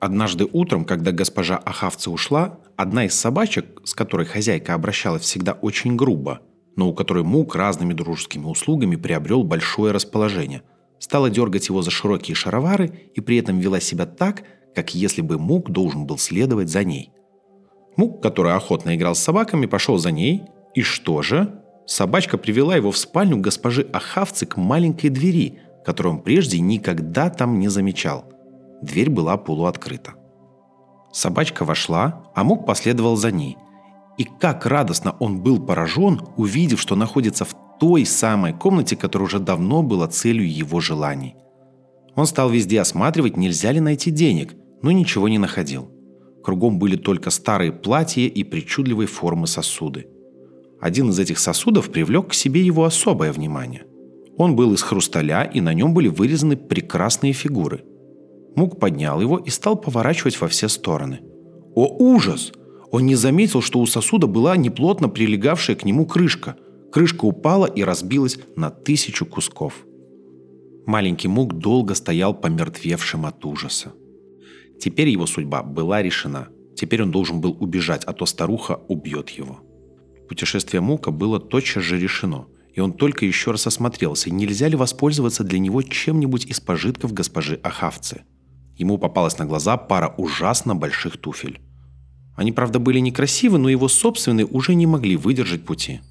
Однажды 0.00 0.46
утром, 0.52 0.84
когда 0.84 1.12
госпожа 1.12 1.56
Ахавца 1.56 2.10
ушла, 2.10 2.58
одна 2.76 3.06
из 3.06 3.14
собачек, 3.14 3.80
с 3.84 3.94
которой 3.94 4.26
хозяйка 4.26 4.74
обращалась 4.74 5.22
всегда 5.22 5.52
очень 5.52 5.96
грубо, 5.96 6.40
но 6.76 6.88
у 6.88 6.94
которой 6.94 7.24
Мук 7.24 7.54
разными 7.54 7.94
дружескими 7.94 8.44
услугами 8.44 8.96
приобрел 8.96 9.44
большое 9.44 9.92
расположение, 9.92 10.62
стала 10.98 11.30
дергать 11.30 11.68
его 11.68 11.80
за 11.82 11.90
широкие 11.90 12.34
шаровары 12.34 13.10
и 13.14 13.20
при 13.20 13.38
этом 13.38 13.58
вела 13.60 13.80
себя 13.80 14.06
так, 14.06 14.42
как 14.74 14.94
если 14.94 15.22
бы 15.22 15.38
Мук 15.38 15.70
должен 15.70 16.06
был 16.06 16.18
следовать 16.18 16.68
за 16.68 16.84
ней. 16.84 17.10
Мук, 17.96 18.22
который 18.22 18.54
охотно 18.54 18.94
играл 18.94 19.14
с 19.14 19.20
собаками, 19.20 19.66
пошел 19.66 19.98
за 19.98 20.10
ней. 20.10 20.42
И 20.74 20.82
что 20.82 21.22
же? 21.22 21.60
Собачка 21.86 22.38
привела 22.38 22.76
его 22.76 22.90
в 22.90 22.98
спальню 22.98 23.36
госпожи 23.38 23.86
Ахавцы 23.92 24.46
к 24.46 24.56
маленькой 24.56 25.10
двери, 25.10 25.60
которую 25.84 26.16
он 26.16 26.22
прежде 26.22 26.58
никогда 26.58 27.30
там 27.30 27.58
не 27.58 27.68
замечал. 27.68 28.24
Дверь 28.82 29.10
была 29.10 29.36
полуоткрыта. 29.36 30.14
Собачка 31.12 31.64
вошла, 31.64 32.24
а 32.34 32.42
Мук 32.42 32.66
последовал 32.66 33.16
за 33.16 33.30
ней. 33.30 33.56
И 34.18 34.24
как 34.24 34.66
радостно 34.66 35.14
он 35.20 35.40
был 35.42 35.64
поражен, 35.64 36.20
увидев, 36.36 36.80
что 36.80 36.96
находится 36.96 37.44
в 37.44 37.54
той 37.78 38.04
самой 38.06 38.52
комнате, 38.52 38.96
которая 38.96 39.26
уже 39.26 39.38
давно 39.38 39.82
была 39.82 40.08
целью 40.08 40.50
его 40.52 40.80
желаний. 40.80 41.36
Он 42.16 42.26
стал 42.26 42.48
везде 42.48 42.80
осматривать, 42.80 43.36
нельзя 43.36 43.72
ли 43.72 43.80
найти 43.80 44.10
денег, 44.10 44.54
но 44.82 44.92
ничего 44.92 45.28
не 45.28 45.38
находил. 45.38 45.90
Кругом 46.44 46.78
были 46.78 46.96
только 46.96 47.30
старые 47.30 47.72
платья 47.72 48.22
и 48.22 48.44
причудливой 48.44 49.06
формы 49.06 49.46
сосуды. 49.46 50.06
Один 50.78 51.08
из 51.08 51.18
этих 51.18 51.38
сосудов 51.38 51.90
привлек 51.90 52.28
к 52.28 52.34
себе 52.34 52.60
его 52.60 52.84
особое 52.84 53.32
внимание. 53.32 53.84
Он 54.36 54.54
был 54.54 54.74
из 54.74 54.82
хрусталя, 54.82 55.44
и 55.44 55.62
на 55.62 55.72
нем 55.72 55.94
были 55.94 56.08
вырезаны 56.08 56.56
прекрасные 56.56 57.32
фигуры. 57.32 57.84
Мук 58.56 58.78
поднял 58.78 59.22
его 59.22 59.38
и 59.38 59.48
стал 59.48 59.76
поворачивать 59.76 60.38
во 60.38 60.48
все 60.48 60.68
стороны. 60.68 61.20
О 61.74 61.86
ужас! 61.98 62.52
Он 62.90 63.06
не 63.06 63.14
заметил, 63.14 63.62
что 63.62 63.80
у 63.80 63.86
сосуда 63.86 64.26
была 64.26 64.56
неплотно 64.56 65.08
прилегавшая 65.08 65.76
к 65.76 65.84
нему 65.84 66.04
крышка. 66.04 66.56
Крышка 66.92 67.24
упала 67.24 67.64
и 67.64 67.82
разбилась 67.82 68.38
на 68.54 68.70
тысячу 68.70 69.24
кусков. 69.24 69.86
Маленький 70.86 71.28
Мук 71.28 71.54
долго 71.54 71.94
стоял 71.94 72.34
помертвевшим 72.34 73.24
от 73.24 73.44
ужаса. 73.46 73.94
Теперь 74.84 75.08
его 75.08 75.26
судьба 75.26 75.62
была 75.62 76.02
решена. 76.02 76.48
Теперь 76.76 77.02
он 77.02 77.10
должен 77.10 77.40
был 77.40 77.56
убежать, 77.58 78.04
а 78.04 78.12
то 78.12 78.26
старуха 78.26 78.80
убьет 78.86 79.30
его. 79.30 79.60
Путешествие 80.28 80.82
Мука 80.82 81.10
было 81.10 81.40
тотчас 81.40 81.84
же 81.84 81.98
решено, 81.98 82.48
и 82.74 82.80
он 82.80 82.92
только 82.92 83.24
еще 83.24 83.52
раз 83.52 83.66
осмотрелся, 83.66 84.28
нельзя 84.28 84.68
ли 84.68 84.76
воспользоваться 84.76 85.42
для 85.42 85.58
него 85.58 85.80
чем-нибудь 85.80 86.44
из 86.44 86.60
пожитков 86.60 87.14
госпожи 87.14 87.58
Ахавцы. 87.62 88.24
Ему 88.76 88.98
попалась 88.98 89.38
на 89.38 89.46
глаза 89.46 89.78
пара 89.78 90.14
ужасно 90.18 90.76
больших 90.76 91.16
туфель. 91.16 91.62
Они, 92.36 92.52
правда, 92.52 92.78
были 92.78 92.98
некрасивы, 92.98 93.56
но 93.56 93.70
его 93.70 93.88
собственные 93.88 94.44
уже 94.44 94.74
не 94.74 94.86
могли 94.86 95.16
выдержать 95.16 95.64
пути. 95.64 96.02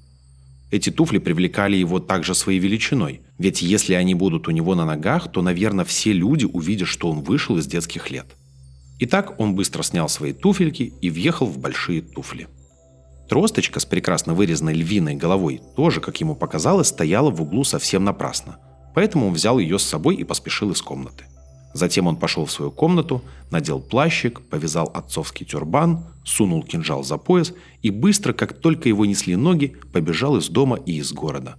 Эти 0.72 0.90
туфли 0.90 1.18
привлекали 1.18 1.76
его 1.76 2.00
также 2.00 2.34
своей 2.34 2.58
величиной, 2.58 3.20
ведь 3.38 3.62
если 3.62 3.94
они 3.94 4.16
будут 4.16 4.48
у 4.48 4.50
него 4.50 4.74
на 4.74 4.84
ногах, 4.84 5.30
то, 5.30 5.42
наверное, 5.42 5.84
все 5.84 6.12
люди 6.12 6.44
увидят, 6.44 6.88
что 6.88 7.08
он 7.08 7.22
вышел 7.22 7.56
из 7.56 7.68
детских 7.68 8.10
лет– 8.10 8.26
Итак, 9.00 9.34
он 9.38 9.54
быстро 9.54 9.82
снял 9.82 10.08
свои 10.08 10.32
туфельки 10.32 10.94
и 11.00 11.10
въехал 11.10 11.46
в 11.46 11.58
большие 11.58 12.00
туфли. 12.00 12.48
Тросточка 13.28 13.80
с 13.80 13.86
прекрасно 13.86 14.34
вырезанной 14.34 14.74
львиной 14.74 15.14
головой 15.14 15.60
тоже, 15.76 16.00
как 16.00 16.20
ему 16.20 16.36
показалось, 16.36 16.88
стояла 16.88 17.30
в 17.30 17.42
углу 17.42 17.64
совсем 17.64 18.04
напрасно. 18.04 18.58
Поэтому 18.94 19.26
он 19.26 19.32
взял 19.32 19.58
ее 19.58 19.78
с 19.78 19.82
собой 19.82 20.14
и 20.16 20.24
поспешил 20.24 20.70
из 20.70 20.82
комнаты. 20.82 21.24
Затем 21.72 22.06
он 22.06 22.16
пошел 22.16 22.44
в 22.44 22.52
свою 22.52 22.70
комнату, 22.70 23.24
надел 23.50 23.80
плащик, 23.80 24.40
повязал 24.42 24.88
отцовский 24.94 25.44
тюрбан, 25.44 26.06
сунул 26.24 26.62
кинжал 26.62 27.02
за 27.02 27.16
пояс 27.16 27.52
и 27.82 27.90
быстро, 27.90 28.32
как 28.32 28.52
только 28.52 28.88
его 28.88 29.04
несли 29.04 29.34
ноги, 29.34 29.76
побежал 29.92 30.36
из 30.36 30.48
дома 30.48 30.76
и 30.76 30.98
из 30.98 31.12
города. 31.12 31.56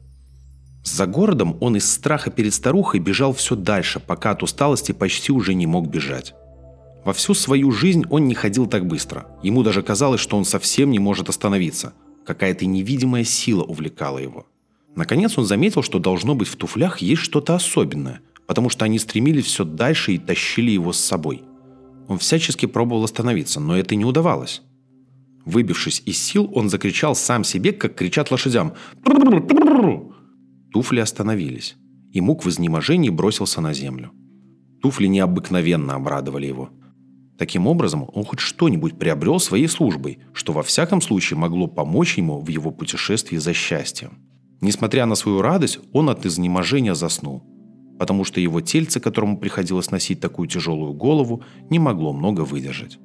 За 0.86 1.06
городом 1.08 1.58
он 1.60 1.76
из 1.76 1.92
страха 1.92 2.30
перед 2.30 2.54
старухой 2.54 3.02
бежал 3.02 3.34
все 3.34 3.56
дальше, 3.56 4.00
пока 4.00 4.32
от 4.32 4.44
усталости 4.44 4.94
почти 4.94 5.34
уже 5.34 5.54
не 5.54 5.68
мог 5.68 5.88
бежать. 5.88 6.34
Во 7.06 7.14
всю 7.14 7.36
свою 7.36 7.72
жизнь 7.72 8.04
он 8.10 8.28
не 8.28 8.34
ходил 8.34 8.66
так 8.66 8.88
быстро. 8.88 9.28
Ему 9.44 9.62
даже 9.62 9.84
казалось, 9.84 10.20
что 10.20 10.38
он 10.38 10.44
совсем 10.44 10.90
не 10.90 10.98
может 10.98 11.30
остановиться. 11.30 11.94
Какая-то 12.26 12.66
невидимая 12.66 13.24
сила 13.24 13.64
увлекала 13.64 14.18
его. 14.18 14.48
Наконец 14.96 15.38
он 15.38 15.46
заметил, 15.46 15.84
что 15.84 16.00
должно 16.00 16.34
быть 16.34 16.48
в 16.48 16.56
туфлях 16.56 16.98
есть 17.00 17.22
что-то 17.22 17.54
особенное, 17.54 18.22
потому 18.48 18.70
что 18.70 18.86
они 18.86 18.98
стремились 18.98 19.46
все 19.46 19.64
дальше 19.64 20.14
и 20.14 20.18
тащили 20.18 20.72
его 20.72 20.94
с 20.94 21.00
собой. 21.00 21.44
Он 22.08 22.18
всячески 22.18 22.66
пробовал 22.66 23.04
остановиться, 23.04 23.60
но 23.60 23.78
это 23.78 23.94
не 23.96 24.04
удавалось. 24.04 24.64
Выбившись 25.46 26.02
из 26.08 26.18
сил, 26.18 26.52
он 26.56 26.70
закричал 26.70 27.16
сам 27.16 27.44
себе, 27.44 27.72
как 27.72 27.94
кричат 27.94 28.32
лошадям. 28.32 28.74
Туфли 30.74 31.02
остановились, 31.02 31.76
и 32.14 32.20
Мук 32.20 32.46
в 32.46 32.50
изнеможении 32.50 33.10
бросился 33.12 33.62
на 33.62 33.76
землю. 33.76 34.12
Туфли 34.82 35.06
необыкновенно 35.06 35.94
обрадовали 35.94 36.48
его– 36.48 36.72
Таким 37.38 37.68
образом, 37.68 38.10
он 38.14 38.24
хоть 38.24 38.40
что-нибудь 38.40 38.98
приобрел 38.98 39.40
своей 39.40 39.68
службой, 39.68 40.20
что 40.34 40.54
во 40.54 40.64
всяком 40.64 41.02
случае 41.02 41.38
могло 41.38 41.68
помочь 41.68 42.18
ему 42.18 42.40
в 42.40 42.48
его 42.48 42.72
путешествии 42.72 43.38
за 43.38 43.54
счастьем. 43.54 44.20
Несмотря 44.62 45.06
на 45.06 45.16
свою 45.16 45.42
радость, 45.42 45.80
он 45.92 46.10
от 46.10 46.26
изнеможения 46.26 46.94
заснул, 46.94 47.44
потому 48.00 48.24
что 48.24 48.40
его 48.40 48.62
тельце, 48.62 49.02
которому 49.02 49.38
приходилось 49.38 49.92
носить 49.92 50.22
такую 50.22 50.48
тяжелую 50.48 50.94
голову, 50.94 51.44
не 51.70 51.78
могло 51.78 52.14
много 52.14 52.42
выдержать. 52.42 52.98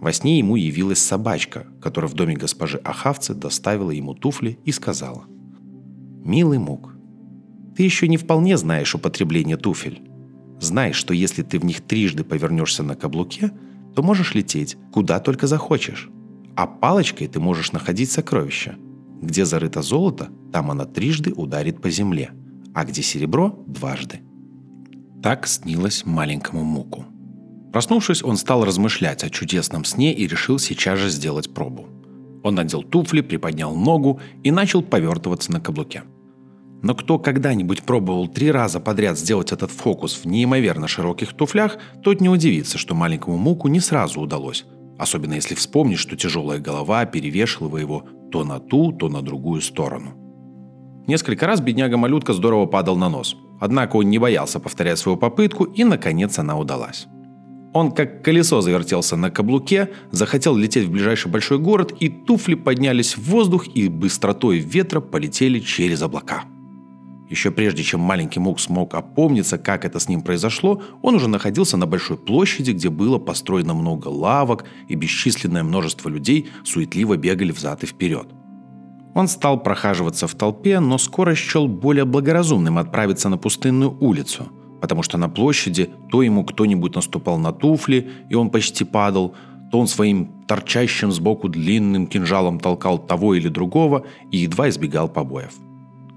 Во 0.00 0.12
сне 0.12 0.38
ему 0.38 0.56
явилась 0.56 1.00
собачка, 1.00 1.66
которая 1.82 2.10
в 2.10 2.14
доме 2.14 2.36
госпожи 2.36 2.78
Ахавцы 2.78 3.34
доставила 3.34 3.90
ему 3.90 4.14
туфли 4.14 4.58
и 4.64 4.72
сказала. 4.72 5.24
«Милый 6.24 6.58
Мук, 6.58 6.94
ты 7.76 7.82
еще 7.82 8.08
не 8.08 8.16
вполне 8.16 8.56
знаешь 8.56 8.94
употребление 8.94 9.56
туфель. 9.56 10.00
Знай, 10.60 10.92
что 10.92 11.14
если 11.14 11.42
ты 11.42 11.58
в 11.58 11.64
них 11.64 11.80
трижды 11.80 12.22
повернешься 12.22 12.82
на 12.82 12.94
каблуке, 12.94 13.50
то 13.94 14.02
можешь 14.02 14.34
лететь, 14.34 14.76
куда 14.92 15.18
только 15.18 15.46
захочешь. 15.46 16.10
А 16.54 16.66
палочкой 16.66 17.28
ты 17.28 17.40
можешь 17.40 17.72
находить 17.72 18.10
сокровища. 18.10 18.76
Где 19.22 19.46
зарыто 19.46 19.80
золото, 19.80 20.28
там 20.52 20.70
оно 20.70 20.84
трижды 20.84 21.32
ударит 21.32 21.80
по 21.80 21.88
земле, 21.90 22.32
а 22.74 22.84
где 22.84 23.02
серебро– 23.02 23.58
дважды. 23.66 24.20
Так 25.22 25.46
снилось 25.46 26.04
маленькому 26.04 26.62
Муку. 26.62 27.06
Проснувшись, 27.72 28.22
он 28.22 28.36
стал 28.36 28.64
размышлять 28.64 29.24
о 29.24 29.30
чудесном 29.30 29.84
сне 29.84 30.12
и 30.12 30.26
решил 30.26 30.58
сейчас 30.58 30.98
же 30.98 31.08
сделать 31.08 31.54
пробу. 31.54 31.88
Он 32.42 32.54
надел 32.54 32.82
туфли, 32.82 33.22
приподнял 33.22 33.74
ногу 33.74 34.20
и 34.42 34.50
начал 34.50 34.82
повертываться 34.82 35.52
на 35.52 35.60
каблуке– 35.60 36.02
но 36.82 36.94
кто 36.94 37.18
когда-нибудь 37.18 37.82
пробовал 37.82 38.28
три 38.28 38.50
раза 38.50 38.80
подряд 38.80 39.18
сделать 39.18 39.52
этот 39.52 39.70
фокус 39.70 40.14
в 40.14 40.24
неимоверно 40.26 40.88
широких 40.88 41.34
туфлях, 41.34 41.78
тот 42.02 42.20
не 42.20 42.28
удивится, 42.28 42.78
что 42.78 42.94
маленькому 42.94 43.36
Муку 43.36 43.68
не 43.68 43.80
сразу 43.80 44.20
удалось. 44.20 44.64
Особенно 44.98 45.34
если 45.34 45.54
вспомнить, 45.54 45.98
что 45.98 46.16
тяжелая 46.16 46.58
голова 46.58 47.04
перевешивала 47.06 47.78
его 47.78 48.04
то 48.30 48.44
на 48.44 48.60
ту, 48.60 48.92
то 48.92 49.08
на 49.08 49.22
другую 49.22 49.60
сторону. 49.60 50.12
Несколько 51.06 51.46
раз 51.46 51.60
бедняга-малютка 51.60 52.32
здорово 52.32 52.66
падал 52.66 52.96
на 52.96 53.08
нос. 53.08 53.36
Однако 53.60 53.96
он 53.96 54.08
не 54.08 54.18
боялся 54.18 54.60
повторять 54.60 54.98
свою 54.98 55.18
попытку, 55.18 55.64
и, 55.64 55.84
наконец, 55.84 56.38
она 56.38 56.58
удалась. 56.58 57.06
Он 57.72 57.92
как 57.92 58.22
колесо 58.22 58.60
завертелся 58.60 59.16
на 59.16 59.30
каблуке, 59.30 59.90
захотел 60.10 60.56
лететь 60.56 60.86
в 60.86 60.90
ближайший 60.90 61.30
большой 61.30 61.58
город, 61.58 61.92
и 62.00 62.08
туфли 62.08 62.54
поднялись 62.54 63.16
в 63.16 63.22
воздух 63.22 63.68
и 63.74 63.88
быстротой 63.88 64.58
ветра 64.58 65.00
полетели 65.00 65.60
через 65.60 66.02
облака. 66.02 66.44
Еще 67.30 67.50
прежде, 67.50 67.82
чем 67.84 68.00
маленький 68.00 68.40
Мук 68.40 68.58
смог 68.60 68.94
опомниться, 68.94 69.56
как 69.56 69.84
это 69.84 70.00
с 70.00 70.08
ним 70.08 70.20
произошло, 70.22 70.82
он 71.00 71.14
уже 71.14 71.28
находился 71.28 71.76
на 71.76 71.86
большой 71.86 72.18
площади, 72.18 72.72
где 72.72 72.90
было 72.90 73.18
построено 73.18 73.72
много 73.72 74.08
лавок, 74.08 74.64
и 74.88 74.96
бесчисленное 74.96 75.62
множество 75.62 76.08
людей 76.08 76.48
суетливо 76.64 77.16
бегали 77.16 77.52
взад 77.52 77.84
и 77.84 77.86
вперед. 77.86 78.26
Он 79.14 79.28
стал 79.28 79.62
прохаживаться 79.62 80.26
в 80.26 80.34
толпе, 80.34 80.80
но 80.80 80.98
скоро 80.98 81.34
счел 81.34 81.68
более 81.68 82.04
благоразумным 82.04 82.78
отправиться 82.78 83.28
на 83.28 83.38
пустынную 83.38 83.96
улицу– 84.00 84.48
потому 84.80 85.02
что 85.02 85.18
на 85.18 85.28
площади 85.28 85.90
то 86.10 86.22
ему 86.22 86.44
кто-нибудь 86.44 86.94
наступал 86.94 87.38
на 87.38 87.52
туфли, 87.52 88.10
и 88.30 88.34
он 88.34 88.50
почти 88.50 88.84
падал, 88.84 89.34
то 89.70 89.78
он 89.78 89.86
своим 89.86 90.42
торчащим 90.48 91.12
сбоку 91.12 91.48
длинным 91.48 92.06
кинжалом 92.06 92.58
толкал 92.58 92.98
того 92.98 93.34
или 93.34 93.48
другого 93.48 94.04
и 94.32 94.38
едва 94.38 94.68
избегал 94.68 95.08
побоев. 95.08 95.52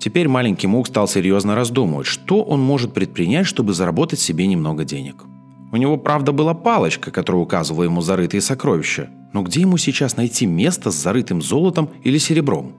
Теперь 0.03 0.27
маленький 0.27 0.67
Мук 0.67 0.88
стал 0.88 1.07
серьезно 1.07 1.55
раздумывать, 1.55 2.07
что 2.07 2.43
он 2.43 2.60
может 2.60 2.93
предпринять, 2.93 3.48
чтобы 3.48 3.74
заработать 3.74 4.19
себе 4.19 4.45
немного 4.48 4.83
денег. 4.83 5.24
У 5.72 5.77
него, 5.77 5.95
правда, 5.95 6.33
была 6.33 6.53
палочка, 6.53 7.10
которая 7.10 7.41
указывала 7.41 7.83
ему 7.83 8.01
зарытые 8.01 8.41
сокровища, 8.41 9.10
но 9.31 9.43
где 9.43 9.62
ему 9.62 9.77
сейчас 9.77 10.17
найти 10.17 10.45
место 10.45 10.91
с 10.91 10.95
зарытым 10.95 11.41
золотом 11.41 11.89
или 12.03 12.17
серебром? 12.17 12.74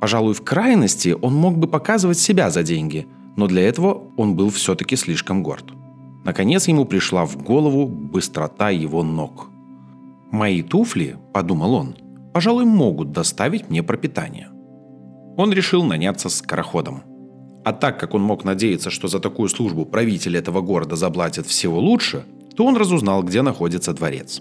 Пожалуй, 0.00 0.34
в 0.34 0.44
крайности 0.44 1.16
он 1.20 1.34
мог 1.34 1.58
бы 1.58 1.66
показывать 1.66 2.18
себя 2.18 2.50
за 2.50 2.62
деньги– 2.62 3.08
но 3.36 3.46
для 3.46 3.62
этого 3.62 4.02
он 4.16 4.36
был 4.36 4.50
все-таки 4.50 4.96
слишком 4.96 5.42
горд. 5.42 5.72
Наконец 6.24 6.68
ему 6.68 6.84
пришла 6.84 7.26
в 7.26 7.36
голову 7.42 7.86
быстрота 7.86 8.70
его 8.70 9.02
ног. 9.02 9.48
«Мои 10.30 10.62
туфли,— 10.62 11.16
подумал 11.32 11.74
он,— 11.74 11.96
пожалуй, 12.32 12.64
могут 12.64 13.12
доставить 13.12 13.68
мне 13.70 13.82
пропитание». 13.82 14.48
Он 15.36 15.52
решил 15.52 15.84
наняться 15.84 16.28
скороходом. 16.28 17.02
А 17.64 17.72
так 17.72 17.98
как 17.98 18.14
он 18.14 18.22
мог 18.22 18.44
надеяться, 18.44 18.90
что 18.90 19.08
за 19.08 19.20
такую 19.20 19.48
службу 19.48 19.86
правитель 19.86 20.36
этого 20.36 20.60
города 20.60 20.96
заплатит 20.96 21.46
всего 21.46 21.78
лучше, 21.78 22.24
то 22.56 22.66
он 22.66 22.76
разузнал, 22.76 23.22
где 23.22 23.42
находится 23.42 23.92
дворец. 23.92 24.40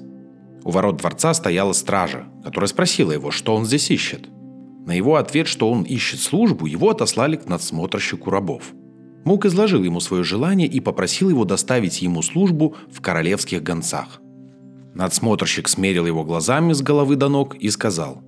У 0.64 0.72
ворот 0.72 0.98
дворца 0.98 1.34
стояла 1.34 1.74
стража, 1.74 2.26
которая 2.44 2.68
спросила 2.68 3.12
его, 3.12 3.32
что 3.32 3.56
он 3.56 3.66
здесь 3.66 3.90
ищет. 3.90 4.30
На 4.86 4.92
его 4.92 5.16
ответ, 5.16 5.48
что 5.48 5.72
он 5.72 5.84
ищет 5.84 6.20
службу, 6.20 6.66
его 6.66 6.90
отослали 6.90 7.38
к 7.38 7.48
надсмотрщику 7.48 8.30
рабов– 8.30 8.74
Мук 9.26 9.46
изложил 9.46 9.84
ему 9.84 10.00
свое 10.00 10.24
желание 10.24 10.68
и 10.68 10.80
попросил 10.80 11.30
его 11.30 11.46
доставить 11.46 12.02
ему 12.02 12.22
службу 12.22 12.76
в 12.92 13.02
королевских 13.02 13.64
гонцах. 13.64 14.22
Надсмотрщик 14.94 15.70
смерил 15.70 16.06
его 16.06 16.24
глазами 16.24 16.74
с 16.74 16.82
головы 16.82 17.16
до 17.16 17.30
ног 17.30 17.56
и 17.56 17.70
сказал. 17.70 18.22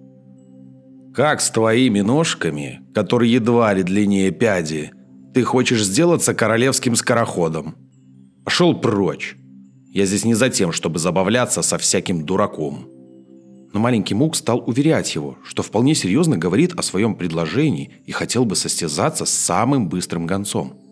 «Как 1.16 1.40
с 1.40 1.50
твоими 1.50 2.02
ножками, 2.02 2.82
которые 2.94 3.34
едва 3.34 3.74
ли 3.74 3.84
длиннее 3.84 4.32
пяди, 4.32 4.92
ты 5.34 5.44
хочешь 5.44 5.84
сделаться 5.84 6.34
королевским 6.34 6.96
скороходом? 6.96 7.76
Пошел 8.44 8.76
прочь. 8.80 9.36
Я 9.88 10.06
здесь 10.06 10.26
не 10.26 10.34
за 10.34 10.50
тем, 10.50 10.72
чтобы 10.72 11.00
забавляться 11.00 11.62
со 11.62 11.78
всяким 11.78 12.26
дураком». 12.26 12.90
Но 13.74 13.80
маленький 13.80 14.14
Мук 14.14 14.36
стал 14.36 14.64
уверять 14.68 15.16
его, 15.16 15.38
что 15.44 15.64
вполне 15.64 15.96
серьезно 15.96 16.38
говорит 16.38 16.74
о 16.74 16.82
своем 16.82 17.16
предложении 17.16 17.92
и 18.06 18.12
хотел 18.12 18.46
бы 18.46 18.56
состязаться 18.56 19.26
с 19.26 19.32
самым 19.32 19.90
быстрым 19.90 20.26
гонцом– 20.28 20.80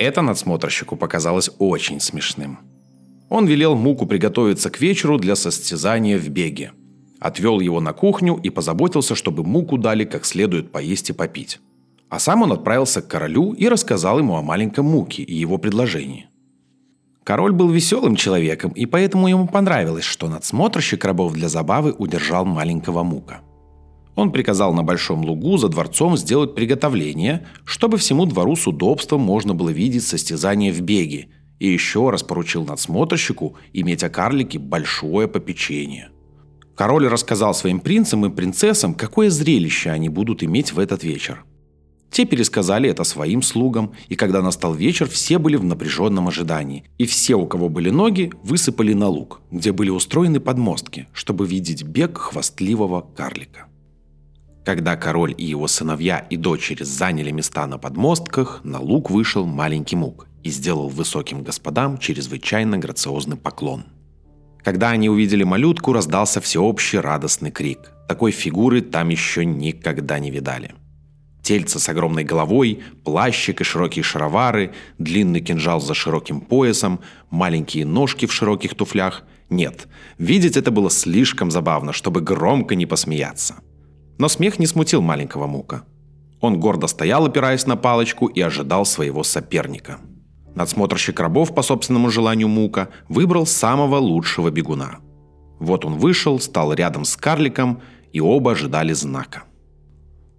это 0.00 0.22
надсмотрщику 0.22 0.96
показалось 0.96 1.50
очень 1.58 2.00
смешным. 2.00 2.60
Он 3.28 3.46
велел 3.46 3.76
Муку 3.76 4.06
приготовиться 4.06 4.70
к 4.70 4.80
вечеру 4.80 5.18
для 5.18 5.36
состязания 5.36 6.18
в 6.18 6.30
беге. 6.30 6.72
Отвел 7.20 7.60
его 7.60 7.80
на 7.80 7.92
кухню 7.92 8.40
и 8.42 8.50
позаботился, 8.50 9.14
чтобы 9.14 9.44
Муку 9.44 9.78
дали 9.78 10.04
как 10.04 10.24
следует 10.24 10.72
поесть 10.72 11.10
и 11.10 11.12
попить. 11.12 11.60
А 12.08 12.18
сам 12.18 12.42
он 12.42 12.52
отправился 12.52 13.02
к 13.02 13.08
королю 13.08 13.52
и 13.52 13.68
рассказал 13.68 14.18
ему 14.18 14.34
о 14.36 14.42
маленьком 14.42 14.86
Муке 14.86 15.22
и 15.22 15.34
его 15.34 15.58
предложении. 15.58 16.26
Король 17.22 17.52
был 17.52 17.68
веселым 17.68 18.16
человеком, 18.16 18.72
и 18.72 18.86
поэтому 18.86 19.28
ему 19.28 19.46
понравилось, 19.46 20.04
что 20.04 20.28
надсмотрщик 20.28 21.04
рабов 21.04 21.34
для 21.34 21.48
забавы 21.48 21.92
удержал 21.92 22.44
маленького 22.44 23.04
Мука– 23.04 23.42
он 24.20 24.32
приказал 24.32 24.74
на 24.74 24.82
большом 24.82 25.24
лугу 25.24 25.56
за 25.56 25.68
дворцом 25.68 26.14
сделать 26.16 26.54
приготовление, 26.54 27.46
чтобы 27.64 27.96
всему 27.96 28.26
двору 28.26 28.54
с 28.54 28.66
удобством 28.66 29.22
можно 29.22 29.54
было 29.54 29.70
видеть 29.70 30.06
состязание 30.06 30.72
в 30.72 30.82
беге, 30.82 31.28
и 31.58 31.68
еще 31.68 32.10
раз 32.10 32.22
поручил 32.22 32.66
надсмотрщику 32.66 33.56
иметь 33.72 34.02
о 34.02 34.10
карлике 34.10 34.58
большое 34.58 35.26
попечение. 35.26 36.10
Король 36.80 37.08
рассказал 37.08 37.52
своим 37.52 37.78
принцам 37.78 38.24
и 38.24 38.30
принцессам, 38.30 38.94
какое 38.94 39.28
зрелище 39.28 39.90
они 39.90 40.08
будут 40.08 40.42
иметь 40.42 40.72
в 40.72 40.78
этот 40.78 41.04
вечер. 41.04 41.44
Те 42.10 42.24
пересказали 42.24 42.88
это 42.88 43.04
своим 43.04 43.42
слугам, 43.42 43.92
и 44.08 44.16
когда 44.16 44.40
настал 44.40 44.72
вечер, 44.72 45.06
все 45.06 45.38
были 45.38 45.56
в 45.56 45.64
напряженном 45.64 46.28
ожидании, 46.28 46.84
и 46.96 47.04
все, 47.04 47.34
у 47.34 47.46
кого 47.46 47.68
были 47.68 47.90
ноги, 47.90 48.32
высыпали 48.42 48.94
на 48.94 49.08
луг, 49.08 49.42
где 49.50 49.72
были 49.72 49.90
устроены 49.90 50.40
подмостки, 50.40 51.06
чтобы 51.12 51.46
видеть 51.46 51.82
бег 51.82 52.16
хвастливого 52.16 53.02
карлика. 53.14 53.66
Когда 54.64 54.96
король 54.96 55.34
и 55.36 55.44
его 55.44 55.68
сыновья 55.68 56.20
и 56.30 56.38
дочери 56.38 56.84
заняли 56.84 57.30
места 57.30 57.66
на 57.66 57.76
подмостках, 57.76 58.62
на 58.64 58.80
луг 58.80 59.10
вышел 59.10 59.44
маленький 59.44 59.96
мук 59.96 60.28
и 60.42 60.48
сделал 60.48 60.88
высоким 60.88 61.42
господам 61.42 61.98
чрезвычайно 61.98 62.78
грациозный 62.78 63.36
поклон. 63.36 63.84
Когда 64.64 64.90
они 64.90 65.08
увидели 65.08 65.44
малютку, 65.44 65.92
раздался 65.92 66.40
всеобщий 66.40 66.98
радостный 66.98 67.50
крик. 67.50 67.92
Такой 68.08 68.30
фигуры 68.32 68.80
там 68.80 69.08
еще 69.08 69.44
никогда 69.44 70.18
не 70.18 70.30
видали. 70.30 70.74
Тельце 71.42 71.78
с 71.78 71.88
огромной 71.88 72.24
головой, 72.24 72.80
плащик 73.04 73.60
и 73.60 73.64
широкие 73.64 74.02
шаровары, 74.02 74.72
длинный 74.98 75.40
кинжал 75.40 75.80
за 75.80 75.94
широким 75.94 76.40
поясом, 76.40 77.00
маленькие 77.30 77.86
ножки 77.86 78.26
в 78.26 78.32
широких 78.32 78.74
туфлях. 78.74 79.22
Нет, 79.48 79.88
видеть 80.18 80.56
это 80.56 80.70
было 80.70 80.90
слишком 80.90 81.50
забавно, 81.50 81.92
чтобы 81.92 82.20
громко 82.20 82.74
не 82.74 82.86
посмеяться– 82.86 83.56
но 84.20 84.28
смех 84.28 84.58
не 84.58 84.66
смутил 84.66 85.00
маленького 85.00 85.46
Мука. 85.46 85.82
Он 86.42 86.60
гордо 86.60 86.88
стоял, 86.88 87.24
опираясь 87.24 87.66
на 87.66 87.76
палочку, 87.76 88.26
и 88.26 88.42
ожидал 88.42 88.84
своего 88.84 89.22
соперника. 89.22 89.98
Надсмотрщик 90.54 91.20
рабов 91.20 91.54
по 91.54 91.62
собственному 91.62 92.10
желанию 92.10 92.48
Мука 92.48 92.88
выбрал 93.08 93.46
самого 93.46 93.96
лучшего 93.96 94.50
бегуна. 94.50 94.98
Вот 95.58 95.84
он 95.84 95.94
вышел, 95.94 96.40
стал 96.40 96.72
рядом 96.72 97.04
с 97.04 97.16
карликом, 97.16 97.82
и 98.12 98.20
оба 98.20 98.52
ожидали 98.52 98.92
знака. 98.92 99.44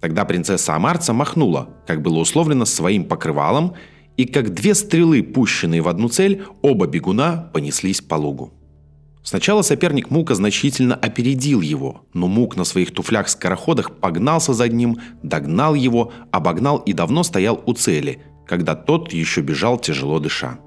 Тогда 0.02 0.26
принцесса 0.26 0.76
Амарца 0.76 1.13
махнула, 1.13 1.69
как 1.88 2.02
было 2.02 2.19
условлено, 2.19 2.65
своим 2.65 3.06
покрывалом, 3.06 3.76
и 4.17 4.26
как 4.26 4.54
две 4.54 4.76
стрелы, 4.76 5.24
пущенные 5.24 5.82
в 5.82 5.88
одну 5.88 6.10
цель, 6.10 6.43
оба 6.62 6.88
бегуна 6.88 7.50
понеслись 7.54 8.02
по 8.02 8.15
лугу. 8.15 8.52
Сначала 9.24 9.62
соперник 9.62 10.10
Мука 10.10 10.34
значительно 10.34 10.95
опередил 10.95 11.62
его, 11.62 12.08
но 12.13 12.28
Мук 12.28 12.58
на 12.58 12.63
своих 12.63 12.91
туфлях-скороходах 12.91 13.97
погнался 13.97 14.54
за 14.54 14.67
ним, 14.67 14.97
догнал 15.21 15.76
его, 15.76 16.12
обогнал 16.32 16.78
и 16.80 16.93
давно 16.93 17.21
стоял 17.21 17.62
у 17.65 17.74
цели, 17.74 18.24
когда 18.52 18.76
тот 18.76 19.14
еще 19.14 19.40
бежал 19.40 19.80
тяжело 19.80 20.20
дыша. 20.20 20.60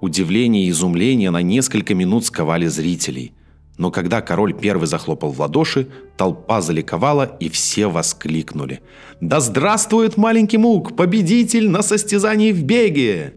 Удивление 0.00 0.64
и 0.64 0.70
изумление 0.70 1.30
на 1.30 1.42
несколько 1.42 1.94
минут 1.94 2.24
сковали 2.24 2.66
зрителей. 2.68 3.34
Но 3.76 3.90
когда 3.90 4.22
король 4.22 4.54
первый 4.54 4.86
захлопал 4.86 5.30
в 5.32 5.38
ладоши, 5.38 5.88
толпа 6.16 6.62
заликовала 6.62 7.36
и 7.38 7.50
все 7.50 7.88
воскликнули. 7.88 8.80
«Да 9.20 9.40
здравствует 9.40 10.16
маленький 10.16 10.56
Мук, 10.56 10.96
победитель 10.96 11.68
на 11.68 11.82
состязании 11.82 12.50
в 12.50 12.62
беге!» 12.62 13.34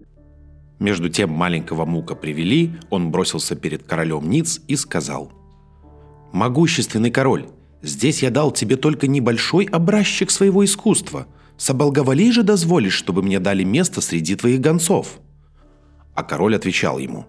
Между 0.79 1.09
тем 1.09 1.31
маленького 1.31 1.83
Мука 1.83 2.15
привели, 2.15 2.71
он 2.89 3.11
бросился 3.11 3.57
перед 3.57 3.83
королем 3.83 4.29
Ниц 4.29 4.61
и 4.69 4.77
сказал. 4.77 5.33
«Могущественный 6.31 7.11
король, 7.11 7.47
здесь 7.81 8.23
я 8.23 8.29
дал 8.29 8.51
тебе 8.51 8.77
только 8.77 9.07
небольшой 9.07 9.65
образчик 9.65 10.31
своего 10.31 10.63
искусства. 10.63 11.27
Соболговали 11.61 12.31
же 12.31 12.41
дозволишь, 12.41 12.95
чтобы 12.95 13.21
мне 13.21 13.39
дали 13.39 13.63
место 13.63 14.01
среди 14.01 14.35
твоих 14.35 14.61
гонцов». 14.61 15.19
А 16.15 16.23
король 16.23 16.55
отвечал 16.55 16.97
ему. 16.97 17.27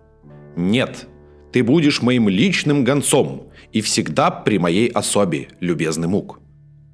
«Нет, 0.57 1.07
ты 1.53 1.63
будешь 1.63 2.01
моим 2.01 2.31
личным 2.31 2.83
гонцом 2.83 3.49
и 3.73 3.83
всегда 3.83 4.31
при 4.31 4.57
моей 4.57 4.89
особе, 4.89 5.49
любезный 5.61 6.09
Мук. 6.09 6.41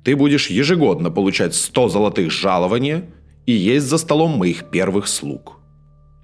Ты 0.02 0.16
будешь 0.16 0.50
ежегодно 0.50 1.12
получать 1.12 1.54
сто 1.54 1.88
золотых 1.88 2.32
жалования 2.32 3.04
и 3.46 3.52
есть 3.52 3.86
за 3.86 3.98
столом 3.98 4.32
моих 4.36 4.70
первых 4.70 5.06
слуг». 5.06 5.60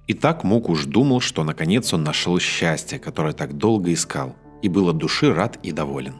И 0.07 0.13
так 0.13 0.43
Мук 0.43 0.67
уж 0.67 0.83
думал, 0.83 1.21
что 1.21 1.45
наконец 1.45 1.93
он 1.93 2.03
нашел 2.03 2.37
счастье, 2.39 2.99
которое 2.99 3.31
так 3.31 3.57
долго 3.57 3.93
искал, 3.93 4.35
и 4.61 4.67
был 4.67 4.89
от 4.89 4.97
души 4.97 5.33
рад 5.33 5.59
и 5.63 5.71
доволен. 5.71 6.15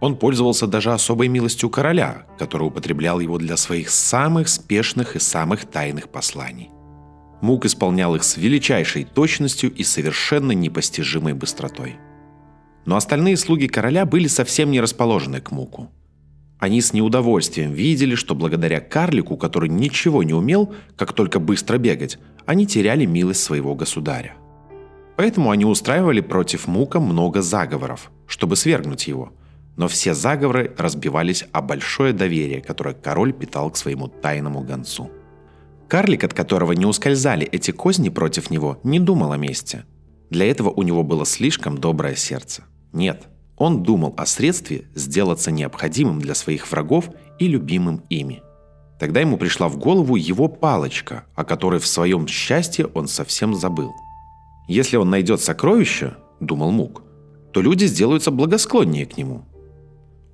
Он 0.00 0.16
пользовался 0.16 0.66
даже 0.66 0.92
особой 0.92 1.28
милостью 1.28 1.70
короля, 1.70 2.26
который 2.38 2.68
употреблял 2.68 3.20
его 3.20 3.38
для 3.38 3.56
своих 3.56 3.90
самых 3.90 4.48
спешных 4.48 5.16
и 5.16 5.18
самых 5.18 5.64
тайных 5.64 6.08
посланий. 6.08 6.70
Мук 7.40 7.64
исполнял 7.64 8.14
их 8.14 8.24
с 8.24 8.36
величайшей 8.36 9.04
точностью 9.04 9.72
и 9.72 9.82
совершенно 9.82 10.52
непостижимой 10.52 11.34
быстротой. 11.34 11.96
Но 12.84 12.96
остальные 12.96 13.36
слуги 13.36 13.68
короля 13.68 14.06
были 14.06 14.26
совсем 14.26 14.70
не 14.70 14.80
расположены 14.80 15.40
к 15.40 15.50
Муку. 15.50 15.90
Они 16.58 16.80
с 16.80 16.92
неудовольствием 16.92 17.72
видели, 17.72 18.14
что 18.14 18.34
благодаря 18.34 18.80
карлику, 18.80 19.36
который 19.36 19.68
ничего 19.68 20.22
не 20.22 20.32
умел, 20.32 20.74
как 20.96 21.12
только 21.12 21.38
быстро 21.38 21.76
бегать, 21.76 22.18
они 22.46 22.66
теряли 22.66 23.04
милость 23.04 23.42
своего 23.42 23.74
государя. 23.74 24.34
Поэтому 25.16 25.50
они 25.50 25.64
устраивали 25.64 26.20
против 26.20 26.66
Мука 26.66 27.00
много 27.00 27.42
заговоров, 27.42 28.10
чтобы 28.26 28.56
свергнуть 28.56 29.06
его. 29.06 29.32
Но 29.76 29.88
все 29.88 30.14
заговоры 30.14 30.74
разбивались 30.78 31.44
о 31.52 31.60
большое 31.60 32.12
доверие, 32.12 32.60
которое 32.60 32.94
король 32.94 33.32
питал 33.32 33.70
к 33.70 33.76
своему 33.76 34.08
тайному 34.08 34.62
гонцу. 34.62 35.10
Карлик, 35.88 36.24
от 36.24 36.34
которого 36.34 36.72
не 36.72 36.86
ускользали 36.86 37.46
эти 37.46 37.70
козни 37.70 38.08
против 38.08 38.50
него, 38.50 38.80
не 38.82 38.98
думал 38.98 39.32
о 39.32 39.36
мести. 39.36 39.84
Для 40.30 40.50
этого 40.50 40.70
у 40.70 40.82
него 40.82 41.02
было 41.02 41.24
слишком 41.24 41.78
доброе 41.78 42.16
сердце. 42.16 42.64
Нет, 42.92 43.28
он 43.56 43.82
думал 43.82 44.14
о 44.16 44.26
средстве 44.26 44.88
сделаться 44.94 45.50
необходимым 45.50 46.20
для 46.20 46.34
своих 46.34 46.70
врагов 46.70 47.10
и 47.38 47.46
любимым 47.46 48.02
ими. 48.08 48.42
Тогда 48.98 49.20
ему 49.20 49.36
пришла 49.36 49.68
в 49.68 49.78
голову 49.78 50.16
его 50.16 50.48
палочка, 50.48 51.24
о 51.34 51.44
которой 51.44 51.80
в 51.80 51.86
своем 51.86 52.26
счастье 52.26 52.86
он 52.86 53.08
совсем 53.08 53.54
забыл. 53.54 53.92
Если 54.68 54.96
он 54.96 55.10
найдет 55.10 55.40
сокровище, 55.40 56.16
думал 56.40 56.70
Мук, 56.70 57.02
то 57.52 57.60
люди 57.60 57.84
сделаются 57.84 58.30
благосклоннее 58.30 59.06
к 59.06 59.16
нему. 59.16 59.44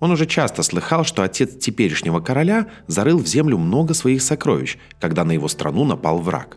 Он 0.02 0.10
уже 0.10 0.26
часто 0.26 0.64
слыхал, 0.64 1.04
что 1.04 1.22
отец 1.22 1.56
теперешнего 1.56 2.18
короля 2.18 2.66
зарыл 2.88 3.18
в 3.18 3.26
землю 3.28 3.56
много 3.56 3.94
своих 3.94 4.20
сокровищ, 4.20 4.76
когда 4.98 5.22
на 5.24 5.30
его 5.30 5.46
страну 5.46 5.84
напал 5.84 6.18
враг. 6.18 6.56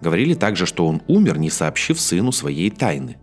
Говорили 0.00 0.34
также, 0.34 0.64
что 0.64 0.86
он 0.86 1.02
умер, 1.08 1.38
не 1.38 1.50
сообщив 1.50 2.00
сыну 2.00 2.30
своей 2.30 2.70
тайны. 2.70 3.16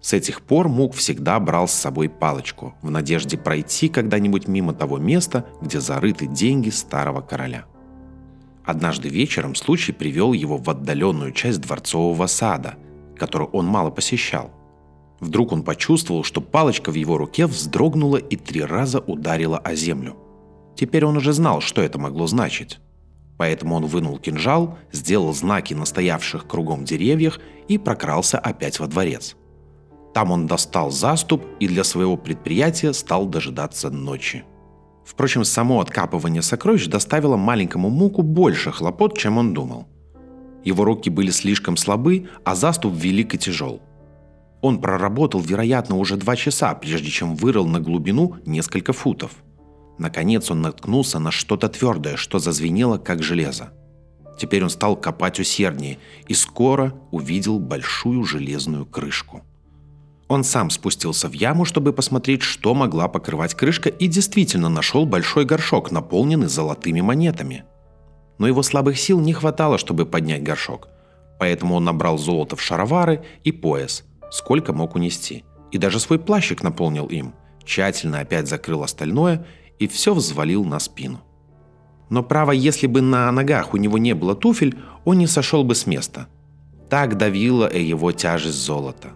С 0.00 0.12
этих 0.12 0.42
пор 0.42 0.66
Мук 0.66 0.94
всегда 0.94 1.38
брал 1.38 1.68
с 1.68 1.72
собой 1.72 2.08
палочку, 2.08 2.74
в 2.82 2.90
надежде 2.90 3.38
пройти 3.38 3.88
когда-нибудь 3.88 4.48
мимо 4.48 4.74
того 4.74 4.98
места, 4.98 5.46
где 5.62 5.78
зарыты 5.78 6.26
деньги 6.26 6.70
старого 6.70 7.20
короля. 7.20 7.64
Однажды 8.64 9.08
вечером 9.08 9.54
случай 9.54 9.92
привел 9.92 10.32
его 10.32 10.56
в 10.56 10.68
отдаленную 10.68 11.30
часть 11.30 11.60
дворцового 11.60 12.26
сада, 12.26 12.74
которую 13.16 13.50
он 13.50 13.66
мало 13.66 13.90
посещал. 13.90 14.50
Вдруг 15.20 15.52
он 15.52 15.62
почувствовал, 15.62 16.22
что 16.22 16.40
палочка 16.40 16.90
в 16.90 16.94
его 16.94 17.18
руке 17.18 17.46
вздрогнула 17.46 18.16
и 18.18 18.36
три 18.36 18.62
раза 18.62 19.00
ударила 19.00 19.58
о 19.58 19.74
землю. 19.74 20.16
Теперь 20.76 21.04
он 21.04 21.16
уже 21.16 21.32
знал, 21.32 21.60
что 21.60 21.82
это 21.82 21.98
могло 21.98 22.26
значить. 22.26 22.78
Поэтому 23.36 23.76
он 23.76 23.86
вынул 23.86 24.18
кинжал, 24.18 24.78
сделал 24.92 25.32
знаки 25.32 25.74
на 25.74 25.84
стоявших 25.84 26.46
кругом 26.46 26.84
деревьях 26.84 27.40
и 27.68 27.78
прокрался 27.78 28.38
опять 28.38 28.78
во 28.78 28.86
дворец. 28.86 29.36
Там 30.14 30.30
он 30.30 30.46
достал 30.46 30.90
заступ 30.90 31.44
и 31.60 31.68
для 31.68 31.84
своего 31.84 32.16
предприятия 32.16 32.92
стал 32.92 33.26
дожидаться 33.26 33.90
ночи. 33.90 34.44
Впрочем, 35.04 35.44
само 35.44 35.80
откапывание 35.80 36.42
сокровищ 36.42 36.86
доставило 36.86 37.36
маленькому 37.36 37.88
Муку 37.88 38.22
больше 38.22 38.70
хлопот, 38.72 39.16
чем 39.16 39.38
он 39.38 39.54
думал. 39.54 39.86
Его 40.64 40.84
руки 40.84 41.08
были 41.08 41.30
слишком 41.30 41.76
слабы, 41.76 42.28
а 42.44 42.54
заступ 42.54 42.94
велик 42.94 43.34
и 43.34 43.38
тяжел. 43.38 43.80
Он 44.60 44.80
проработал, 44.80 45.40
вероятно, 45.40 45.96
уже 45.96 46.16
два 46.16 46.36
часа, 46.36 46.74
прежде 46.74 47.10
чем 47.10 47.36
вырыл 47.36 47.66
на 47.66 47.80
глубину 47.80 48.36
несколько 48.44 48.92
футов. 48.92 49.32
Наконец 49.98 50.50
он 50.50 50.62
наткнулся 50.62 51.18
на 51.18 51.30
что-то 51.30 51.68
твердое, 51.68 52.16
что 52.16 52.38
зазвенело, 52.38 52.98
как 52.98 53.22
железо. 53.22 53.72
Теперь 54.38 54.62
он 54.62 54.70
стал 54.70 54.96
копать 54.96 55.40
усерднее 55.40 55.98
и 56.28 56.34
скоро 56.34 56.94
увидел 57.10 57.58
большую 57.58 58.24
железную 58.24 58.86
крышку. 58.86 59.42
Он 60.28 60.44
сам 60.44 60.70
спустился 60.70 61.28
в 61.28 61.32
яму, 61.32 61.64
чтобы 61.64 61.92
посмотреть, 61.92 62.42
что 62.42 62.74
могла 62.74 63.08
покрывать 63.08 63.54
крышка, 63.54 63.88
и 63.88 64.06
действительно 64.06 64.68
нашел 64.68 65.06
большой 65.06 65.44
горшок, 65.44 65.90
наполненный 65.90 66.48
золотыми 66.48 67.00
монетами. 67.00 67.64
Но 68.38 68.46
его 68.46 68.62
слабых 68.62 68.98
сил 68.98 69.20
не 69.20 69.32
хватало, 69.32 69.78
чтобы 69.78 70.04
поднять 70.06 70.42
горшок. 70.42 70.88
Поэтому 71.40 71.76
он 71.76 71.84
набрал 71.84 72.18
золото 72.18 72.56
в 72.56 72.62
шаровары 72.62 73.24
и 73.42 73.52
пояс, 73.52 74.04
сколько 74.30 74.72
мог 74.72 74.94
унести. 74.94 75.44
И 75.70 75.78
даже 75.78 76.00
свой 76.00 76.18
плащик 76.18 76.62
наполнил 76.62 77.06
им, 77.06 77.34
тщательно 77.64 78.20
опять 78.20 78.48
закрыл 78.48 78.82
остальное 78.82 79.46
и 79.78 79.86
все 79.86 80.14
взвалил 80.14 80.64
на 80.64 80.78
спину. 80.78 81.20
Но 82.10 82.22
право, 82.22 82.52
если 82.52 82.86
бы 82.86 83.02
на 83.02 83.30
ногах 83.30 83.74
у 83.74 83.76
него 83.76 83.98
не 83.98 84.14
было 84.14 84.34
туфель, 84.34 84.78
он 85.04 85.18
не 85.18 85.26
сошел 85.26 85.62
бы 85.62 85.74
с 85.74 85.86
места. 85.86 86.26
Так 86.88 87.18
давила 87.18 87.70
его 87.70 88.12
тяжесть 88.12 88.56
золота. 88.56 89.10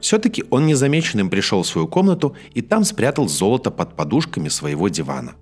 Все-таки 0.00 0.44
он 0.50 0.66
незамеченным 0.66 1.28
пришел 1.28 1.62
в 1.62 1.66
свою 1.66 1.86
комнату 1.86 2.34
и 2.54 2.62
там 2.62 2.84
спрятал 2.84 3.28
золото 3.28 3.70
под 3.70 3.94
подушками 3.94 4.48
своего 4.48 4.88
дивана. 4.88 5.34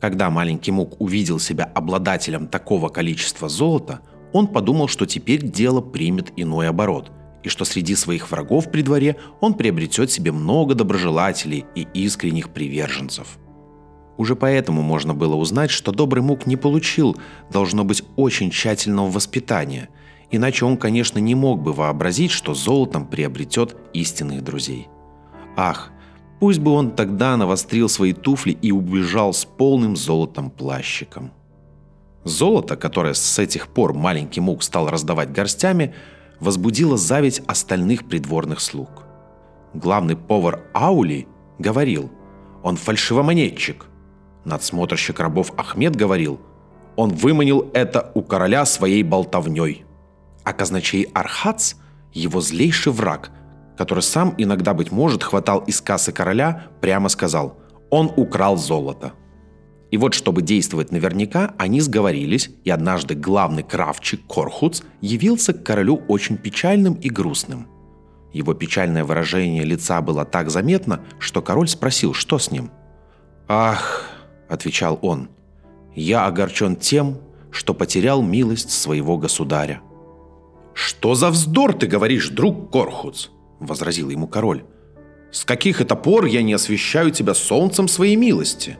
Когда 0.00 0.30
маленький 0.30 0.72
Мук 0.72 1.00
увидел 1.00 1.38
себя 1.38 1.64
обладателем 1.64 2.48
такого 2.48 2.88
количества 2.88 3.48
золота, 3.48 4.00
он 4.32 4.46
подумал, 4.48 4.88
что 4.88 5.06
теперь 5.06 5.42
дело 5.42 5.82
примет 5.82 6.32
иной 6.36 6.68
оборот– 6.68 7.12
и 7.42 7.48
что 7.48 7.64
среди 7.64 7.94
своих 7.94 8.30
врагов 8.30 8.70
при 8.70 8.82
дворе 8.82 9.16
он 9.40 9.54
приобретет 9.54 10.10
себе 10.10 10.32
много 10.32 10.74
доброжелателей 10.74 11.64
и 11.74 11.86
искренних 11.94 12.50
приверженцев. 12.50 13.38
Уже 14.16 14.36
поэтому 14.36 14.82
можно 14.82 15.14
было 15.14 15.34
узнать, 15.34 15.70
что 15.70 15.90
добрый 15.90 16.22
мук 16.22 16.46
не 16.46 16.56
получил, 16.56 17.16
должно 17.50 17.84
быть, 17.84 18.04
очень 18.16 18.50
тщательного 18.50 19.10
воспитания, 19.10 19.88
иначе 20.30 20.64
он, 20.64 20.76
конечно, 20.76 21.18
не 21.18 21.34
мог 21.34 21.62
бы 21.62 21.72
вообразить, 21.72 22.30
что 22.30 22.54
золотом 22.54 23.06
приобретет 23.06 23.76
истинных 23.94 24.44
друзей. 24.44 24.88
Ах, 25.56 25.90
пусть 26.40 26.60
бы 26.60 26.72
он 26.72 26.92
тогда 26.92 27.36
навострил 27.36 27.88
свои 27.88 28.12
туфли 28.12 28.52
и 28.52 28.70
убежал 28.70 29.32
с 29.32 29.44
полным 29.44 29.96
золотом 29.96 30.50
плащиком. 30.50 31.32
Золото, 32.24 32.76
которое 32.76 33.14
с 33.14 33.38
этих 33.38 33.66
пор 33.66 33.94
маленький 33.94 34.40
мук 34.40 34.62
стал 34.62 34.88
раздавать 34.88 35.32
горстями– 35.32 35.94
возбудила 36.42 36.96
зависть 36.96 37.40
остальных 37.46 38.08
придворных 38.08 38.60
слуг. 38.60 39.04
Главный 39.74 40.16
повар 40.16 40.64
Аули 40.74 41.28
говорил, 41.58 42.10
он 42.62 42.76
фальшивомонетчик. 42.76 43.86
Надсмотрщик 44.44 45.20
рабов 45.20 45.52
Ахмед 45.56 45.94
говорил, 45.94 46.40
он 46.96 47.10
выманил 47.10 47.70
это 47.72 48.10
у 48.14 48.22
короля 48.22 48.66
своей 48.66 49.04
болтовней. 49.04 49.84
А 50.44 50.52
казначей 50.52 51.04
Архац– 51.14 51.74
его 52.12 52.40
злейший 52.40 52.92
враг, 52.92 53.30
который 53.78 54.02
сам 54.02 54.34
иногда, 54.36 54.74
быть 54.74 54.90
может, 54.90 55.22
хватал 55.22 55.60
из 55.60 55.80
кассы 55.80 56.12
короля, 56.12 56.64
прямо 56.80 57.08
сказал, 57.08 57.56
он 57.88 58.12
украл 58.16 58.56
золото– 58.56 59.12
и 59.92 59.98
вот, 59.98 60.14
чтобы 60.14 60.40
действовать 60.40 60.90
наверняка, 60.90 61.54
они 61.58 61.82
сговорились, 61.82 62.50
и 62.64 62.70
однажды 62.70 63.14
главный 63.14 63.62
кравчик 63.62 64.26
Корхуц 64.26 64.80
явился 65.02 65.52
к 65.52 65.62
королю 65.62 66.02
очень 66.08 66.38
печальным 66.38 66.94
и 66.94 67.10
грустным. 67.10 67.68
Его 68.32 68.54
печальное 68.54 69.04
выражение 69.04 69.64
лица 69.64 70.00
было 70.00 70.24
так 70.24 70.48
заметно, 70.48 71.04
что 71.18 71.42
король 71.42 71.68
спросил, 71.68 72.14
что 72.14 72.38
с 72.38 72.50
ним. 72.50 72.70
«Ах»,— 73.48 74.08
отвечал 74.48 74.98
он,— 75.02 75.28
«я 75.94 76.24
огорчен 76.24 76.74
тем, 76.74 77.18
что 77.50 77.74
потерял 77.74 78.22
милость 78.22 78.70
своего 78.70 79.18
государя». 79.18 79.82
«Что 80.72 81.14
за 81.14 81.28
вздор 81.28 81.74
ты 81.74 81.86
говоришь, 81.86 82.30
друг 82.30 82.72
Корхуц?»— 82.72 83.28
возразил 83.60 84.08
ему 84.08 84.26
король. 84.26 84.64
«С 85.30 85.44
каких 85.44 85.82
это 85.82 85.96
пор 85.96 86.24
я 86.24 86.42
не 86.42 86.54
освещаю 86.54 87.10
тебя 87.10 87.34
солнцем 87.34 87.88
своей 87.88 88.16
милости?» 88.16 88.78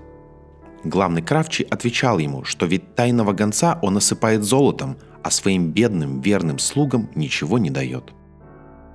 Главный 0.84 1.22
Кравчий 1.22 1.64
отвечал 1.64 2.18
ему, 2.18 2.44
что 2.44 2.66
ведь 2.66 2.94
тайного 2.96 3.32
гонца 3.32 3.78
он 3.82 3.96
осыпает 3.96 4.42
золотом, 4.42 4.96
а 5.22 5.30
своим 5.30 5.70
бедным 5.70 6.20
верным 6.20 6.58
слугам 6.58 7.08
ничего 7.14 7.58
не 7.58 7.70
дает. 7.70 8.12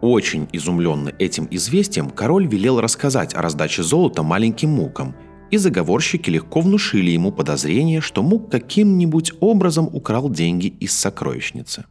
Очень 0.01 0.47
изумленный 0.51 1.13
этим 1.17 1.47
известием, 1.49 2.09
король 2.09 2.45
велел 2.45 2.81
рассказать 2.81 3.33
о 3.33 3.41
раздаче 3.41 3.83
золота 3.83 4.21
маленьким 4.21 4.69
мукам, 4.69 5.15
и 5.49 5.55
заговорщики 5.55 6.29
легко 6.29 6.59
внушили 6.59 7.11
ему 7.11 7.31
подозрение, 7.31 8.01
что 8.01 8.21
мук 8.21 8.51
каким-нибудь 8.51 9.31
образом 9.39 9.89
украл 9.91 10.29
деньги 10.29 10.67
из 10.67 10.91
сокровищницы. 10.91 11.85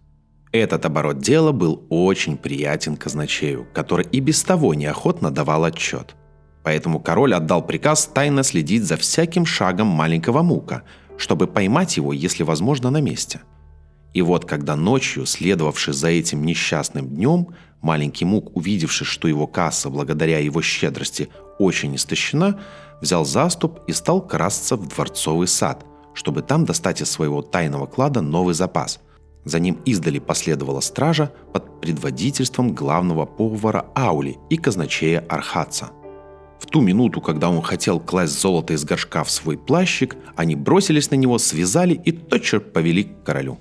Этот 0.52 0.84
оборот 0.84 1.18
дела 1.18 1.52
был 1.52 1.84
очень 1.88 2.36
приятен 2.36 2.96
казначею, 2.96 3.66
который 3.72 4.06
и 4.12 4.20
без 4.20 4.42
того 4.42 4.74
неохотно 4.74 5.30
давал 5.30 5.64
отчет– 5.64 6.14
Поэтому 6.66 6.98
король 6.98 7.32
отдал 7.32 7.64
приказ 7.64 8.10
тайно 8.12 8.42
следить 8.42 8.82
за 8.82 8.96
всяким 8.96 9.46
шагом 9.46 9.86
маленького 9.86 10.42
Мука, 10.42 10.82
чтобы 11.16 11.46
поймать 11.46 11.96
его, 11.96 12.12
если 12.12 12.42
возможно, 12.42 12.90
на 12.90 13.00
месте. 13.00 13.42
И 14.14 14.20
вот 14.20 14.46
когда 14.46 14.74
ночью, 14.74 15.26
следовавший 15.26 15.94
за 15.94 16.08
этим 16.08 16.44
несчастным 16.44 17.06
днем, 17.06 17.54
маленький 17.82 18.24
Мук, 18.24 18.56
увидевший, 18.56 19.06
что 19.06 19.28
его 19.28 19.46
касса, 19.46 19.90
благодаря 19.90 20.40
его 20.40 20.60
щедрости, 20.60 21.28
очень 21.60 21.94
истощена, 21.94 22.58
взял 23.00 23.24
заступ 23.24 23.78
и 23.86 23.92
стал 23.92 24.20
красться 24.20 24.74
в 24.74 24.88
дворцовый 24.88 25.46
сад, 25.46 25.86
чтобы 26.14 26.42
там 26.42 26.64
достать 26.64 27.00
из 27.00 27.08
своего 27.08 27.42
тайного 27.42 27.86
клада 27.86 28.22
новый 28.22 28.54
запас. 28.54 28.98
За 29.44 29.60
ним 29.60 29.78
издали 29.84 30.18
последовала 30.18 30.80
стража 30.80 31.30
под 31.52 31.80
предводительством 31.80 32.74
главного 32.74 33.24
повара 33.24 33.86
Аули 33.94 34.36
и 34.50 34.56
казначея 34.56 35.24
Архаца. 35.28 35.90
В 36.60 36.66
ту 36.66 36.80
минуту, 36.80 37.20
когда 37.20 37.50
он 37.50 37.62
хотел 37.62 38.00
класть 38.00 38.40
золото 38.40 38.72
из 38.72 38.84
горшка 38.84 39.24
в 39.24 39.30
свой 39.30 39.58
плащик, 39.58 40.16
они 40.36 40.56
бросились 40.56 41.10
на 41.10 41.16
него, 41.16 41.38
связали 41.38 41.94
и 41.94 42.12
тотчас 42.12 42.62
повели 42.72 43.04
к 43.04 43.22
королю. 43.24 43.58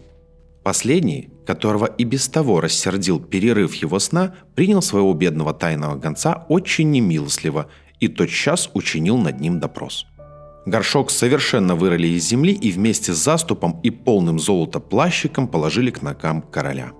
Последний, 0.63 1.29
которого 1.45 1.85
и 1.85 2.03
без 2.03 2.27
того 2.27 2.61
рассердил 2.61 3.19
перерыв 3.19 3.75
его 3.75 3.99
сна, 3.99 4.35
принял 4.55 4.81
своего 4.81 5.13
бедного 5.13 5.53
тайного 5.53 5.95
гонца 5.95 6.45
очень 6.49 6.89
немилостливо 6.91 7.67
и 7.99 8.07
тотчас 8.07 8.69
учинил 8.73 9.17
над 9.17 9.39
ним 9.39 9.59
допрос– 9.59 10.05
Горшок 10.65 11.11
совершенно 11.11 11.75
вырыли 11.75 12.07
из 12.07 12.27
земли 12.27 12.51
и 12.51 12.71
вместе 12.71 13.13
с 13.13 13.17
заступом 13.17 13.79
и 13.83 13.91
полным 13.91 14.39
золота 14.39 14.79
плащиком 14.79 15.47
положили 15.47 15.91
к 15.91 16.01
ногам 16.01 16.41
короля. 16.41 16.91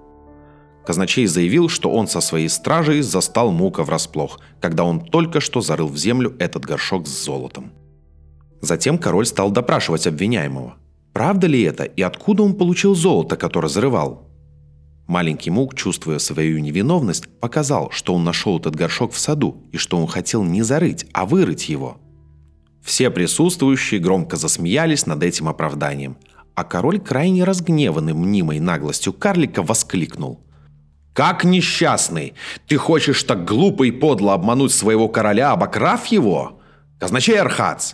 Казначей 0.86 1.26
заявил, 1.26 1.70
что 1.70 1.92
он 1.92 2.08
со 2.08 2.22
своей 2.22 2.50
стражей 2.50 3.02
застал 3.02 3.52
Мука 3.52 3.84
врасплох, 3.84 4.40
когда 4.62 4.84
он 4.84 5.00
только 5.02 5.40
что 5.40 5.62
зарыл 5.62 5.88
в 5.88 5.98
землю 5.98 6.36
этот 6.40 6.66
горшок 6.66 7.08
с 7.08 7.26
золотом. 7.26 7.72
Затем 8.62 8.98
король 8.98 9.26
стал 9.26 9.52
допрашивать 9.52 10.08
обвиняемого. 10.08 10.76
Правда 11.14 11.48
ли 11.48 11.62
это 11.62 11.84
и 11.84 12.02
откуда 12.02 12.44
он 12.44 12.56
получил 12.56 12.96
золото, 12.96 13.38
которое 13.38 13.70
зарывал? 13.70 14.30
Маленький 15.08 15.52
Мук, 15.52 15.76
чувствуя 15.76 16.20
свою 16.20 16.60
невиновность, 16.60 17.28
показал, 17.40 17.92
что 17.92 18.14
он 18.14 18.24
нашел 18.24 18.60
этот 18.60 18.76
горшок 18.76 19.14
в 19.14 19.20
саду 19.20 19.64
и 19.72 19.78
что 19.78 19.98
он 19.98 20.08
хотел 20.08 20.44
не 20.44 20.62
зарыть, 20.62 21.06
а 21.14 21.26
вырыть 21.26 21.70
его– 21.70 21.98
все 22.86 23.10
присутствующие 23.10 24.00
громко 24.00 24.38
засмеялись 24.38 25.08
над 25.08 25.24
этим 25.24 25.50
оправданием, 25.50 26.18
а 26.54 26.64
король, 26.64 27.00
крайне 27.00 27.44
разгневанный 27.44 28.14
мнимой 28.14 28.60
наглостью 28.60 29.12
карлика, 29.12 29.64
воскликнул. 29.64 30.40
«Как 31.16 31.46
несчастный! 31.46 32.34
Ты 32.68 32.76
хочешь 32.76 33.24
так 33.24 33.46
глупо 33.46 33.84
и 33.84 33.92
подло 33.92 34.34
обмануть 34.34 34.74
своего 34.74 35.08
короля, 35.08 35.54
обокрав 35.54 36.08
его? 36.08 36.60
Казначей 37.00 37.40
Архац, 37.40 37.94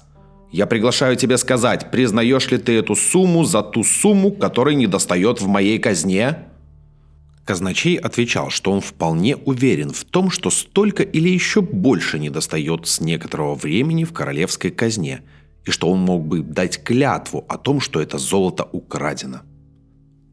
я 0.52 0.66
приглашаю 0.66 1.16
тебя 1.16 1.38
сказать, 1.38 1.92
признаешь 1.92 2.50
ли 2.50 2.58
ты 2.58 2.80
эту 2.80 2.96
сумму 2.96 3.44
за 3.44 3.62
ту 3.62 3.84
сумму, 3.84 4.32
которая 4.32 4.74
недостает 4.74 5.40
в 5.40 5.48
моей 5.48 5.78
казне?» 5.78 6.48
Казначей 7.46 7.96
отвечал, 7.96 8.50
что 8.50 8.72
он 8.72 8.82
вполне 8.82 9.36
уверен 9.36 9.92
в 9.92 10.04
том, 10.04 10.32
что 10.32 10.50
столько 10.50 11.04
или 11.04 11.30
еще 11.30 11.62
больше 11.62 12.18
не 12.18 12.32
достает 12.32 12.88
с 12.88 13.02
некоторого 13.02 13.54
времени 13.54 14.04
в 14.04 14.14
королевской 14.14 14.72
казне, 14.72 15.22
и 15.64 15.70
что 15.70 15.92
он 15.92 16.00
мог 16.00 16.26
бы 16.26 16.42
дать 16.42 16.84
клятву 16.84 17.46
о 17.48 17.60
том, 17.60 17.82
что 17.82 18.02
это 18.02 18.18
золото 18.18 18.68
украдено. 18.72 19.42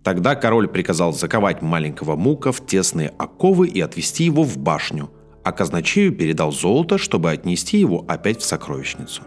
Тогда 0.09 0.37
король 0.37 0.69
приказал 0.69 1.13
заковать 1.13 1.61
маленького 1.61 2.17
мука 2.17 2.51
в 2.51 2.65
тесные 2.65 3.13
оковы 3.19 3.69
и 3.69 3.83
отвезти 3.83 4.25
его 4.25 4.43
в 4.43 4.57
башню, 4.57 5.11
а 5.45 5.53
казначею 5.53 6.17
передал 6.17 6.51
золото, 6.51 6.97
чтобы 6.97 7.31
отнести 7.31 7.77
его 7.77 8.07
опять 8.09 8.41
в 8.41 8.45
сокровищницу. 8.47 9.21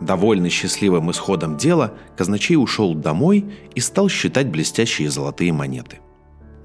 Довольный 0.00 0.48
счастливым 0.48 1.10
исходом 1.10 1.56
дела, 1.56 1.94
казначей 2.16 2.54
ушел 2.54 2.94
домой 2.94 3.46
и 3.74 3.80
стал 3.80 4.08
считать 4.08 4.48
блестящие 4.48 5.10
золотые 5.10 5.52
монеты. 5.52 5.98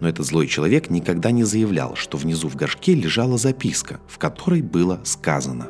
Но 0.02 0.08
этот 0.08 0.28
злой 0.28 0.46
человек 0.46 0.92
никогда 0.92 1.32
не 1.32 1.44
заявлял, 1.44 1.96
что 1.96 2.20
внизу 2.20 2.48
в 2.48 2.56
горшке 2.56 2.94
лежала 2.94 3.40
записка, 3.40 4.02
в 4.08 4.20
которой 4.20 4.62
было 4.62 5.02
сказано 5.04 5.70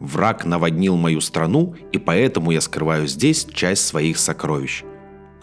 «Враг 0.00 0.44
наводнил 0.44 0.96
мою 0.96 1.20
страну, 1.20 1.76
и 1.92 1.98
поэтому 1.98 2.50
я 2.50 2.60
скрываю 2.60 3.06
здесь 3.06 3.44
часть 3.54 3.86
своих 3.86 4.18
сокровищ. 4.18 4.82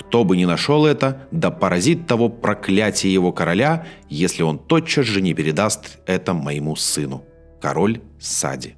Кто 0.10 0.24
бы 0.24 0.38
ни 0.38 0.46
нашел 0.46 0.88
это, 0.88 1.28
да 1.30 1.52
поразит 1.52 2.08
того 2.08 2.30
проклятие 2.30 3.14
его 3.14 3.32
короля, 3.32 3.86
если 4.10 4.42
он 4.42 4.58
тотчас 4.58 5.06
же 5.06 5.22
не 5.22 5.36
передаст 5.36 6.00
это 6.08 6.34
моему 6.34 6.76
сыну. 6.76 7.24
Король 7.62 8.02
Сади». 8.20 8.76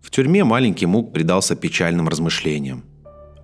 В 0.00 0.10
тюрьме 0.10 0.44
маленький 0.44 0.86
Мук 0.86 1.12
предался 1.12 1.56
печальным 1.56 2.08
размышлениям. 2.08 2.84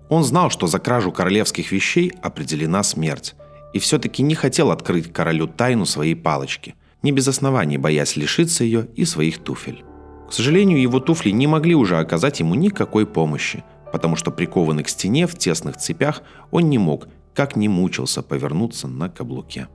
Он 0.09 0.25
знал, 0.25 0.49
что 0.49 0.69
за 0.69 0.79
кражу 0.79 1.13
королевских 1.13 1.71
вещей 1.71 2.15
определена 2.23 2.83
смерть, 2.83 3.35
и 3.75 3.79
все-таки 3.79 4.23
не 4.23 4.35
хотел 4.35 4.71
открыть 4.71 5.13
королю 5.13 5.49
тайну 5.49 5.85
своей 5.85 6.15
палочки, 6.15 6.77
не 7.03 7.13
без 7.13 7.29
оснований 7.29 7.77
боясь 7.77 8.17
лишиться 8.17 8.65
ее 8.65 8.89
и 8.97 9.05
своих 9.05 9.41
туфель. 9.41 9.85
К 10.31 10.33
сожалению, 10.33 10.81
его 10.81 10.99
туфли 10.99 11.29
не 11.29 11.47
могли 11.47 11.75
уже 11.75 11.99
оказать 11.99 12.41
ему 12.41 12.55
никакой 12.55 13.05
помощи, 13.05 13.65
потому 13.93 14.17
что 14.17 14.31
прикованный 14.31 14.83
к 14.83 14.89
стене 14.89 15.27
в 15.27 15.37
тесных 15.37 15.77
цепях 15.77 16.23
он 16.51 16.69
не 16.69 16.79
мог, 16.79 17.09
как 17.35 17.57
ни 17.57 17.69
мучился, 17.69 18.23
повернуться 18.23 18.89
на 18.89 19.09
каблуке. 19.09 19.69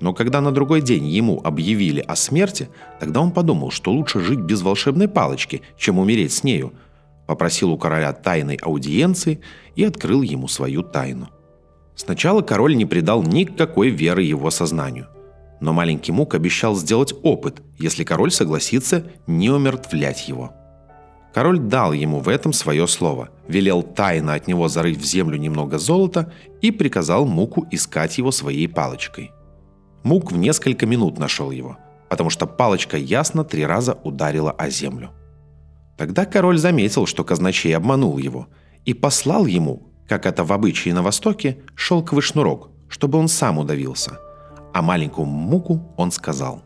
Но 0.00 0.12
когда 0.12 0.40
на 0.40 0.52
другой 0.52 0.82
день 0.82 1.06
ему 1.06 1.40
объявили 1.42 2.00
о 2.00 2.16
смерти, 2.16 2.68
тогда 3.00 3.20
он 3.20 3.30
подумал, 3.30 3.70
что 3.70 3.92
лучше 3.92 4.20
жить 4.20 4.40
без 4.40 4.62
волшебной 4.62 5.08
палочки, 5.08 5.62
чем 5.78 5.98
умереть 5.98 6.32
с 6.32 6.44
нею. 6.44 6.72
Попросил 7.26 7.72
у 7.72 7.78
короля 7.78 8.12
тайной 8.12 8.56
аудиенции 8.56 9.40
и 9.74 9.84
открыл 9.84 10.22
ему 10.22 10.48
свою 10.48 10.82
тайну. 10.82 11.28
Сначала 11.94 12.42
король 12.42 12.76
не 12.76 12.84
придал 12.84 13.22
никакой 13.22 13.88
веры 13.88 14.22
его 14.22 14.50
сознанию. 14.50 15.08
Но 15.60 15.72
маленький 15.72 16.12
Мук 16.12 16.34
обещал 16.34 16.76
сделать 16.76 17.14
опыт, 17.22 17.62
если 17.78 18.04
король 18.04 18.30
согласится 18.30 19.10
не 19.26 19.48
умертвлять 19.48 20.28
его. 20.28 20.52
Король 21.36 21.58
дал 21.58 21.92
ему 21.92 22.20
в 22.20 22.30
этом 22.30 22.54
свое 22.54 22.86
слово, 22.86 23.28
велел 23.46 23.82
тайно 23.82 24.32
от 24.32 24.46
него 24.46 24.68
зарыть 24.68 24.96
в 24.96 25.04
землю 25.04 25.36
немного 25.36 25.76
золота 25.76 26.32
и 26.62 26.70
приказал 26.70 27.26
Муку 27.26 27.66
искать 27.70 28.16
его 28.16 28.30
своей 28.30 28.66
палочкой. 28.66 29.32
Мук 30.02 30.32
в 30.32 30.38
несколько 30.38 30.86
минут 30.86 31.18
нашел 31.18 31.50
его, 31.50 31.76
потому 32.08 32.30
что 32.30 32.46
палочка 32.46 32.96
ясно 32.96 33.44
три 33.44 33.66
раза 33.66 33.98
ударила 34.02 34.50
о 34.50 34.70
землю. 34.70 35.10
Тогда 35.98 36.24
король 36.24 36.56
заметил, 36.56 37.04
что 37.04 37.22
казначей 37.22 37.76
обманул 37.76 38.16
его, 38.16 38.48
и 38.86 38.94
послал 38.94 39.44
ему 39.44 39.92
как 40.08 40.24
это 40.24 40.42
в 40.42 40.54
обычае 40.54 40.94
на 40.94 41.02
Востоке, 41.02 41.58
шелковый 41.74 42.22
шнурок, 42.22 42.70
чтобы 42.88 43.18
он 43.18 43.28
сам 43.28 43.58
удавился. 43.58 44.18
А 44.72 44.80
маленькому 44.80 45.26
Муку 45.26 45.82
он 45.98 46.12
сказал. 46.12 46.62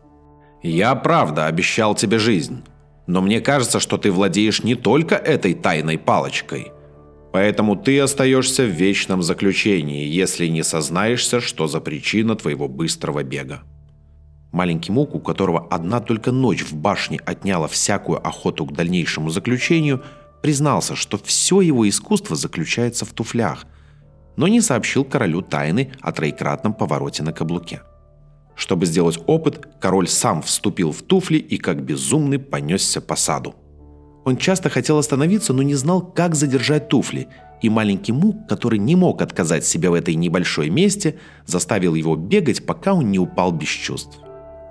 «Я 0.63 0.95
правда 0.95 1.47
обещал 1.47 1.93
тебе 1.93 2.19
жизнь, 2.19 2.63
но 3.07 3.21
мне 3.21 3.41
кажется, 3.41 3.79
что 3.79 3.97
ты 3.97 4.11
владеешь 4.11 4.63
не 4.63 4.75
только 4.75 5.15
этой 5.15 5.53
тайной 5.53 5.97
палочкой. 5.97 6.71
Поэтому 7.33 7.75
ты 7.75 7.99
остаешься 7.99 8.63
в 8.63 8.69
вечном 8.69 9.23
заключении, 9.23 10.05
если 10.05 10.47
не 10.47 10.63
сознаешься, 10.63 11.39
что 11.39 11.67
за 11.67 11.79
причина 11.79 12.35
твоего 12.35 12.67
быстрого 12.67 13.23
бега». 13.23 13.63
Маленький 14.51 14.91
Мук, 14.91 15.15
у 15.15 15.19
которого 15.19 15.67
одна 15.69 16.01
только 16.01 16.31
ночь 16.31 16.61
в 16.61 16.75
башне 16.75 17.19
отняла 17.25 17.67
всякую 17.69 18.25
охоту 18.25 18.65
к 18.65 18.73
дальнейшему 18.73 19.29
заключению– 19.29 20.03
признался, 20.41 20.95
что 20.95 21.17
все 21.17 21.61
его 21.61 21.87
искусство 21.87 22.35
заключается 22.35 23.05
в 23.05 23.13
туфлях, 23.13 23.65
но 24.35 24.47
не 24.47 24.61
сообщил 24.61 25.05
королю 25.05 25.41
тайны 25.41 25.93
о 26.01 26.11
троекратном 26.11 26.73
повороте 26.73 27.23
на 27.23 27.31
каблуке. 27.31 27.81
Чтобы 28.55 28.85
сделать 28.85 29.19
опыт, 29.27 29.67
король 29.79 30.07
сам 30.07 30.41
вступил 30.41 30.91
в 30.91 31.01
туфли 31.01 31.37
и 31.37 31.57
как 31.57 31.81
безумный 31.83 32.39
понесся 32.39 33.01
по 33.01 33.15
саду. 33.15 33.55
Он 34.23 34.37
часто 34.37 34.69
хотел 34.69 34.97
остановиться, 34.97 35.53
но 35.53 35.63
не 35.63 35.75
знал, 35.75 36.01
как 36.01 36.35
задержать 36.35 36.89
туфли, 36.89 37.27
и 37.61 37.69
маленький 37.69 38.11
Мук, 38.11 38.47
который 38.47 38.79
не 38.79 38.95
мог 38.95 39.21
отказать 39.21 39.65
себе 39.65 39.89
в 39.89 39.93
этой 39.93 40.15
небольшой 40.15 40.69
месте, 40.69 41.17
заставил 41.45 41.95
его 41.95 42.15
бегать, 42.15 42.65
пока 42.65 42.93
он 42.93 43.11
не 43.11 43.19
упал 43.19 43.51
без 43.51 43.69
чувств. 43.69 44.19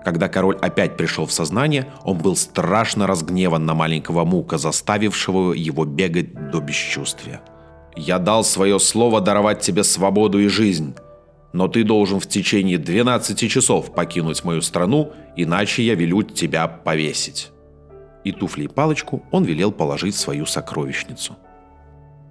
Когда 0.05 0.29
король 0.29 0.57
опять 0.57 0.97
пришел 0.97 1.27
в 1.27 1.33
сознание, 1.33 1.87
он 2.05 2.19
был 2.19 2.35
страшно 2.35 3.07
разгневан 3.07 3.67
на 3.67 3.75
маленького 3.75 4.25
Мука, 4.25 4.57
заставившего 4.57 5.53
его 5.53 5.85
бегать 5.85 6.51
до 6.51 6.61
бесчувствия. 6.61 7.41
«Я 7.97 8.19
дал 8.19 8.45
свое 8.45 8.79
слово 8.79 9.21
даровать 9.21 9.61
тебе 9.61 9.85
свободу 9.85 10.39
и 10.39 10.49
жизнь, 10.49 10.95
но 11.53 11.69
ты 11.69 11.85
должен 11.85 12.21
в 12.21 12.27
течение 12.27 12.79
12 12.79 13.51
часов 13.51 13.95
покинуть 13.95 14.45
мою 14.45 14.63
страну, 14.63 15.13
иначе 15.37 15.83
я 15.83 15.95
велю 15.95 16.23
тебя 16.23 16.69
повесить». 16.69 17.51
И 18.25 18.33
туфли 18.33 18.65
и 18.65 18.69
палочку 18.69 19.23
он 19.31 19.45
велел 19.45 19.73
положить 19.73 20.15
в 20.15 20.19
свою 20.19 20.47
сокровищницу. 20.47 21.37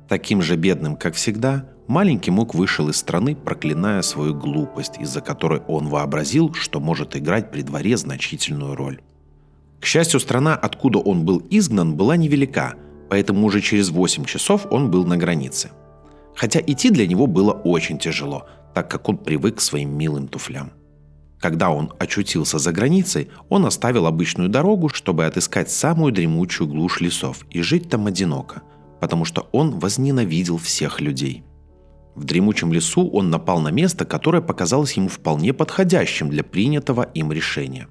Таким 0.07 0.41
же 0.41 0.55
бедным, 0.55 0.95
как 0.95 1.15
всегда, 1.15 1.65
Маленький 1.89 2.29
Мук 2.29 2.53
вышел 2.53 2.87
из 2.89 2.97
страны, 2.97 3.35
проклиная 3.35 4.03
свою 4.03 4.35
глупость, 4.35 4.99
из-за 4.99 5.21
которой 5.21 5.61
он 5.67 5.87
вообразил, 5.87 6.53
что 6.53 6.79
может 6.79 7.15
играть 7.15 7.49
при 7.49 7.63
дворе 7.63 7.97
значительную 7.97 8.75
роль. 8.75 9.01
К 9.79 9.85
счастью, 9.85 10.19
страна, 10.19 10.55
откуда 10.55 10.99
он 10.99 11.25
был 11.25 11.41
изгнан, 11.49 11.95
была 11.95 12.15
невелика, 12.15 12.75
поэтому 13.09 13.47
уже 13.47 13.59
через 13.61 13.89
8 13.89 14.25
часов 14.25 14.67
он 14.69 14.91
был 14.91 15.03
на 15.03 15.17
границе. 15.17 15.71
Хотя 16.35 16.59
идти 16.59 16.91
для 16.91 17.07
него 17.07 17.25
было 17.25 17.53
очень 17.53 17.97
тяжело, 17.97 18.45
так 18.79 18.89
как 18.89 19.09
он 19.09 19.17
привык 19.17 19.57
к 19.57 19.61
своим 19.61 19.97
милым 19.97 20.29
туфлям. 20.29 20.71
Когда 21.41 21.69
он 21.69 21.91
очутился 21.99 22.59
за 22.59 22.71
границей, 22.71 23.29
он 23.49 23.65
оставил 23.65 24.05
обычную 24.05 24.47
дорогу, 24.47 24.87
чтобы 24.87 25.25
отыскать 25.25 25.69
самую 25.69 26.13
дремучую 26.13 26.69
глушь 26.69 27.01
лесов 27.01 27.45
и 27.49 27.61
жить 27.61 27.89
там 27.89 28.07
одиноко, 28.07 28.61
потому 29.01 29.25
что 29.25 29.49
он 29.51 29.79
возненавидел 29.79 30.57
всех 30.57 31.01
людей– 31.01 31.43
В 32.15 32.23
дремучем 32.23 32.73
лесу 32.73 33.09
он 33.09 33.29
напал 33.29 33.59
на 33.59 33.69
место, 33.69 34.05
которое 34.05 34.41
показалось 34.41 34.93
ему 34.93 35.09
вполне 35.09 35.53
подходящим 35.53 36.29
для 36.29 36.43
принятого 36.43 37.03
им 37.03 37.31
решения. 37.31 37.87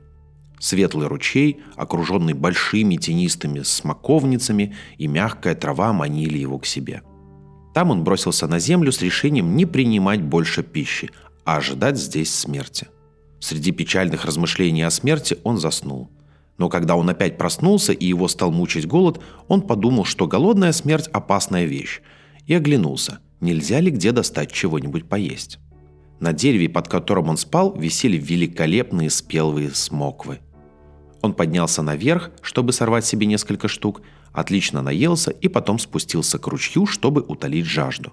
Светлый 0.59 1.07
ручей, 1.07 1.61
окруженный 1.77 2.33
большими 2.33 2.97
тенистыми 2.97 3.63
смоковницами, 3.63 4.75
и 4.99 5.07
мягкая 5.07 5.55
трава 5.55 5.93
манили 5.93 6.39
его 6.39 6.59
к 6.59 6.67
себе. 6.67 7.03
Там 7.79 7.93
он 7.93 8.03
бросился 8.03 8.49
на 8.49 8.59
землю 8.59 8.91
с 8.91 9.01
решением 9.03 9.55
не 9.55 9.65
принимать 9.65 10.21
больше 10.21 10.65
пищи, 10.65 11.13
а 11.45 11.59
ожидать 11.59 11.97
здесь 11.97 12.35
смерти. 12.35 12.89
Среди 13.39 13.71
печальных 13.71 14.25
размышлений 14.25 14.83
о 14.83 14.91
смерти 14.91 15.39
он 15.45 15.59
заснул. 15.59 16.11
Но 16.57 16.69
когда 16.69 16.97
он 16.97 17.09
опять 17.09 17.39
проснулся 17.39 17.93
и 17.93 18.05
его 18.05 18.27
стал 18.27 18.51
мучить 18.51 18.89
голод, 18.89 19.21
он 19.47 19.63
подумал, 19.63 20.05
что 20.05 20.27
голодная 20.27 20.73
смерть– 20.73 21.07
опасная 21.13 21.67
вещь, 21.67 22.01
и 22.49 22.55
оглянулся– 22.55 23.21
нельзя 23.41 23.79
ли 23.79 23.93
где 23.93 24.11
достать 24.11 24.51
чего-нибудь 24.51 25.09
поесть. 25.09 25.61
На 26.19 26.33
дереве, 26.33 26.69
под 26.69 26.89
которым 26.89 27.29
он 27.29 27.37
спал, 27.37 27.77
висели 27.79 28.17
великолепные 28.17 29.09
спелые 29.09 29.71
смоквы. 29.71 30.41
Он 31.23 31.33
поднялся 31.33 31.83
наверх, 31.83 32.33
чтобы 32.43 32.73
сорвать 32.73 33.05
себе 33.05 33.29
несколько 33.29 33.69
штук, 33.69 34.03
отлично 34.33 34.83
наелся 34.83 35.31
и 35.31 35.49
потом 35.49 35.79
спустился 35.79 36.39
к 36.39 36.47
ручью, 36.47 36.87
чтобы 36.87 37.23
утолить 37.23 37.67
жажду. 37.67 38.13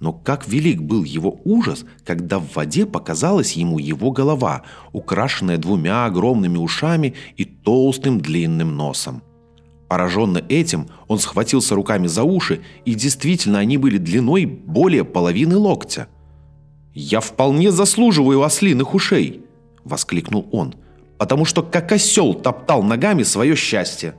Но 0.00 0.12
как 0.12 0.48
велик 0.48 0.80
был 0.80 1.04
его 1.04 1.40
ужас, 1.44 1.84
когда 2.04 2.38
в 2.38 2.54
воде 2.54 2.86
показалась 2.86 3.52
ему 3.52 3.78
его 3.78 4.10
голова, 4.10 4.62
украшенная 4.92 5.58
двумя 5.58 6.06
огромными 6.06 6.56
ушами 6.56 7.14
и 7.36 7.44
толстым 7.44 8.20
длинным 8.20 8.76
носом– 8.76 9.22
Пораженный 9.90 10.44
этим, 10.48 10.86
он 11.08 11.18
схватился 11.18 11.74
руками 11.74 12.06
за 12.06 12.22
уши, 12.22 12.60
и 12.84 12.94
действительно 12.94 13.58
они 13.58 13.76
были 13.76 13.98
длиной 13.98 14.44
более 14.44 15.04
половины 15.04 15.56
локтя. 15.56 16.06
«Я 16.94 17.18
вполне 17.18 17.72
заслуживаю 17.72 18.44
ослиных 18.44 18.94
ушей!»– 18.94 19.40
воскликнул 19.84 20.48
он, 20.52 20.76
«потому 21.18 21.44
что 21.44 21.64
как 21.64 21.90
осел 21.90 22.34
топтал 22.34 22.84
ногами 22.84 23.24
свое 23.24 23.56
счастье!» 23.56 24.14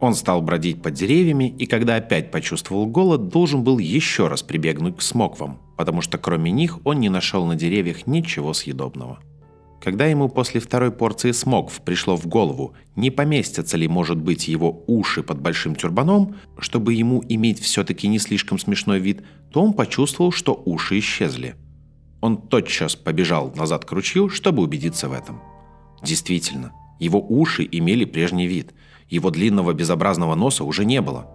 Он 0.00 0.14
стал 0.14 0.42
бродить 0.42 0.82
под 0.82 0.94
деревьями, 0.94 1.54
и 1.58 1.66
когда 1.66 1.96
опять 1.96 2.30
почувствовал 2.30 2.86
голод, 2.86 3.28
должен 3.28 3.62
был 3.62 3.78
еще 3.78 4.28
раз 4.28 4.42
прибегнуть 4.42 4.96
к 4.98 5.02
смоквам, 5.02 5.60
потому 5.76 6.00
что 6.02 6.18
кроме 6.18 6.50
них 6.50 6.78
он 6.84 7.00
не 7.00 7.08
нашел 7.08 7.46
на 7.46 7.56
деревьях 7.56 8.06
ничего 8.06 8.52
съедобного. 8.52 9.20
Когда 9.84 10.06
ему 10.06 10.30
после 10.30 10.60
второй 10.60 10.90
порции 10.90 11.32
смокв 11.32 11.82
пришло 11.82 12.16
в 12.16 12.26
голову, 12.26 12.72
не 12.96 13.10
поместятся 13.10 13.76
ли, 13.76 13.86
может 13.86 14.16
быть, 14.16 14.48
его 14.48 14.82
уши 14.86 15.22
под 15.22 15.42
большим 15.42 15.74
тюрбаном, 15.74 16.36
чтобы 16.58 16.94
ему 16.94 17.22
иметь 17.28 17.60
все-таки 17.60 18.08
не 18.08 18.18
слишком 18.18 18.58
смешной 18.58 18.98
вид, 18.98 19.22
то 19.52 19.62
он 19.62 19.74
почувствовал, 19.74 20.32
что 20.32 20.60
уши 20.64 20.98
исчезли. 21.00 21.56
Он 22.22 22.38
тотчас 22.38 22.96
побежал 22.96 23.52
назад 23.54 23.84
к 23.84 23.92
ручью, 23.92 24.30
чтобы 24.30 24.62
убедиться 24.62 25.10
в 25.10 25.12
этом. 25.12 25.42
Действительно, 26.02 26.72
его 26.98 27.20
уши 27.20 27.68
имели 27.70 28.06
прежний 28.06 28.46
вид. 28.46 28.72
Его 29.14 29.30
длинного 29.30 29.72
безобразного 29.72 30.34
носа 30.34 30.64
уже 30.64 30.84
не 30.84 31.00
было. 31.00 31.26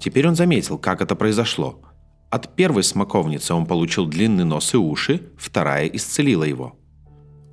Теперь 0.00 0.26
он 0.28 0.34
заметил, 0.34 0.78
как 0.78 1.02
это 1.02 1.14
произошло. 1.14 1.80
От 2.30 2.56
первой 2.56 2.82
смоковницы 2.82 3.54
он 3.54 3.66
получил 3.66 4.06
длинный 4.06 4.44
нос 4.44 4.74
и 4.74 4.76
уши, 4.76 5.30
вторая 5.36 5.86
исцелила 5.86 6.44
его– 6.44 6.74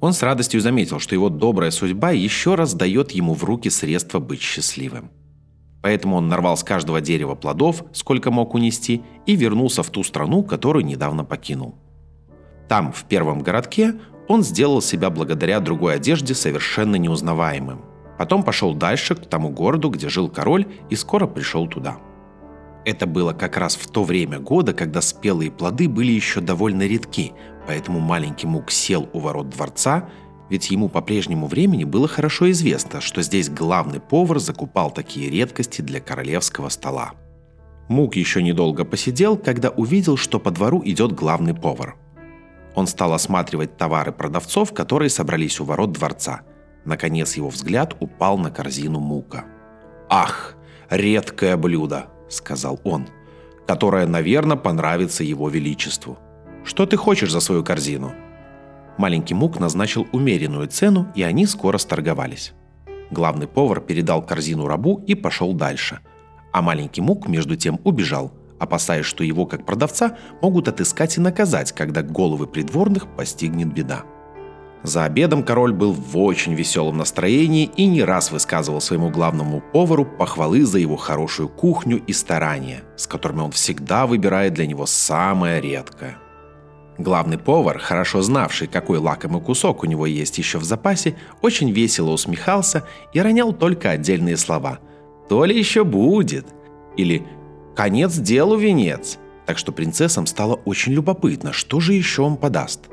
он 0.06 0.14
с 0.14 0.22
радостью 0.22 0.62
заметил, 0.62 1.00
что 1.00 1.16
его 1.16 1.30
добрая 1.30 1.72
судьба 1.72 2.12
еще 2.12 2.54
раз 2.54 2.76
дает 2.76 3.10
ему 3.12 3.34
в 3.34 3.44
руки 3.44 3.72
средства 3.72 4.20
быть 4.20 4.40
счастливым. 4.40 5.10
Поэтому 5.82 6.18
он 6.18 6.28
нарвал 6.28 6.58
с 6.58 6.64
каждого 6.64 7.02
дерева 7.02 7.34
плодов, 7.34 7.84
сколько 7.92 8.30
мог 8.30 8.54
унести, 8.54 9.02
и 9.26 9.36
вернулся 9.36 9.82
в 9.82 9.90
ту 9.90 10.04
страну, 10.04 10.44
которую 10.44 10.86
недавно 10.86 11.24
покинул. 11.24 11.76
Там, 12.68 12.92
в 12.92 13.06
первом 13.06 13.42
городке, 13.42 13.96
он 14.28 14.44
сделал 14.44 14.82
себя 14.82 15.10
благодаря 15.10 15.60
другой 15.60 15.96
одежде 15.96 16.36
совершенно 16.36 16.98
неузнаваемым. 16.98 17.82
Потом 18.18 18.44
пошел 18.44 18.74
дальше 18.74 19.16
к 19.16 19.26
тому 19.26 19.50
городу, 19.50 19.90
где 19.90 20.10
жил 20.10 20.30
король, 20.30 20.66
и 20.90 20.96
скоро 20.96 21.28
пришел 21.28 21.68
туда. 21.68 21.98
Это 22.86 23.08
было 23.08 23.34
как 23.34 23.58
раз 23.58 23.76
в 23.76 23.90
то 23.90 24.04
время 24.04 24.40
года, 24.40 24.74
когда 24.74 25.02
спелые 25.02 25.52
плоды 25.52 25.90
были 25.90 26.12
еще 26.12 26.40
довольно 26.40 26.84
редки, 26.84 27.34
Поэтому 27.68 28.00
маленький 28.00 28.48
Мук 28.48 28.72
сел 28.72 29.10
у 29.14 29.20
ворот 29.20 29.50
дворца, 29.50 30.08
ведь 30.50 30.70
ему 30.70 30.90
по 30.90 31.02
прежнему 31.02 31.48
времени 31.48 31.84
было 31.84 32.08
хорошо 32.08 32.52
известно, 32.52 33.02
что 33.02 33.22
здесь 33.22 33.50
главный 33.50 34.00
повар 34.00 34.40
закупал 34.40 34.92
такие 34.92 35.30
редкости 35.30 35.82
для 35.82 36.00
королевского 36.00 36.70
стола. 36.70 37.14
Мук 37.88 38.16
еще 38.16 38.44
недолго 38.44 38.86
посидел, 38.86 39.38
когда 39.38 39.70
увидел, 39.70 40.18
что 40.18 40.40
по 40.40 40.52
двору 40.52 40.82
идет 40.86 41.14
главный 41.14 41.54
повар. 41.54 41.96
Он 42.76 42.88
стал 42.88 43.14
осматривать 43.14 43.78
товары 43.78 44.12
продавцов, 44.12 44.74
которые 44.74 45.10
собрались 45.10 45.60
у 45.60 45.66
ворот 45.66 45.92
дворца. 45.94 46.42
Наконец 46.86 47.36
его 47.36 47.50
взгляд 47.50 47.96
упал 48.00 48.38
на 48.38 48.52
корзину 48.52 49.00
Мука. 49.00 49.46
«Ах, 50.10 50.56
редкое 50.90 51.58
блюдо!»– 51.58 52.08
сказал 52.30 52.80
он,– 52.84 53.08
«которое, 53.68 54.06
наверное, 54.06 54.56
понравится 54.58 55.24
его 55.24 55.50
величеству. 55.50 56.18
Что 56.64 56.86
ты 56.86 56.96
хочешь 56.96 57.32
за 57.32 57.40
свою 57.40 57.64
корзину?» 57.64 58.14
Маленький 58.98 59.34
Мук 59.34 59.60
назначил 59.60 60.08
умеренную 60.12 60.68
цену, 60.68 61.12
и 61.16 61.24
они 61.24 61.48
скоро 61.48 61.78
сторговались. 61.78 62.54
Главный 63.12 63.48
повар 63.48 63.82
передал 63.82 64.22
корзину 64.22 64.68
рабу 64.68 65.04
и 65.06 65.16
пошел 65.16 65.54
дальше. 65.54 66.00
А 66.54 66.62
маленький 66.62 67.02
Мук, 67.02 67.28
между 67.28 67.56
тем, 67.56 67.80
убежал, 67.84 68.32
опасаясь, 68.60 69.06
что 69.06 69.24
его, 69.24 69.46
как 69.46 69.66
продавца, 69.66 70.18
могут 70.42 70.68
отыскать 70.68 71.18
и 71.18 71.22
наказать, 71.22 71.74
когда 71.74 72.02
головы 72.02 72.48
придворных 72.48 73.08
постигнет 73.16 73.74
беда. 73.74 74.06
За 74.84 75.04
обедом 75.04 75.44
король 75.44 75.74
был 75.74 75.94
в 75.94 76.18
очень 76.18 76.54
веселом 76.54 76.98
настроении 76.98 77.72
и 77.76 77.88
не 77.88 78.04
раз 78.04 78.32
высказывал 78.32 78.82
своему 78.82 79.10
главному 79.10 79.62
повару 79.74 80.06
похвалы 80.06 80.64
за 80.64 80.78
его 80.78 80.96
хорошую 80.96 81.50
кухню 81.50 82.04
и 82.06 82.14
старания, 82.14 82.84
с 82.96 83.08
которыми 83.08 83.42
он 83.42 83.52
всегда 83.52 84.06
выбирает 84.06 84.54
для 84.54 84.68
него 84.68 84.86
самое 84.86 85.60
редкое. 85.60 86.18
Главный 86.98 87.38
повар, 87.38 87.80
хорошо 87.80 88.22
знавший, 88.22 88.68
какой 88.68 89.00
лакомый 89.00 89.42
кусок 89.42 89.84
у 89.84 89.88
него 89.88 90.06
есть 90.06 90.38
еще 90.38 90.60
в 90.60 90.64
запасе, 90.64 91.16
очень 91.42 91.72
весело 91.72 92.12
усмехался 92.12 92.86
и 93.12 93.20
ронял 93.20 93.52
только 93.52 93.90
отдельные 93.90 94.38
слова. 94.38 94.80
«То 95.28 95.44
ли 95.44 95.58
еще 95.58 95.84
будет!» 95.84 96.46
или 96.96 97.26
«Конец 97.76 98.16
делу 98.16 98.56
венец!» 98.56 99.18
Так 99.46 99.58
что 99.58 99.72
принцессам 99.72 100.26
стало 100.26 100.56
очень 100.66 100.94
любопытно, 100.94 101.52
что 101.52 101.80
же 101.80 101.94
еще 101.94 102.22
он 102.22 102.38
подаст. 102.38 102.90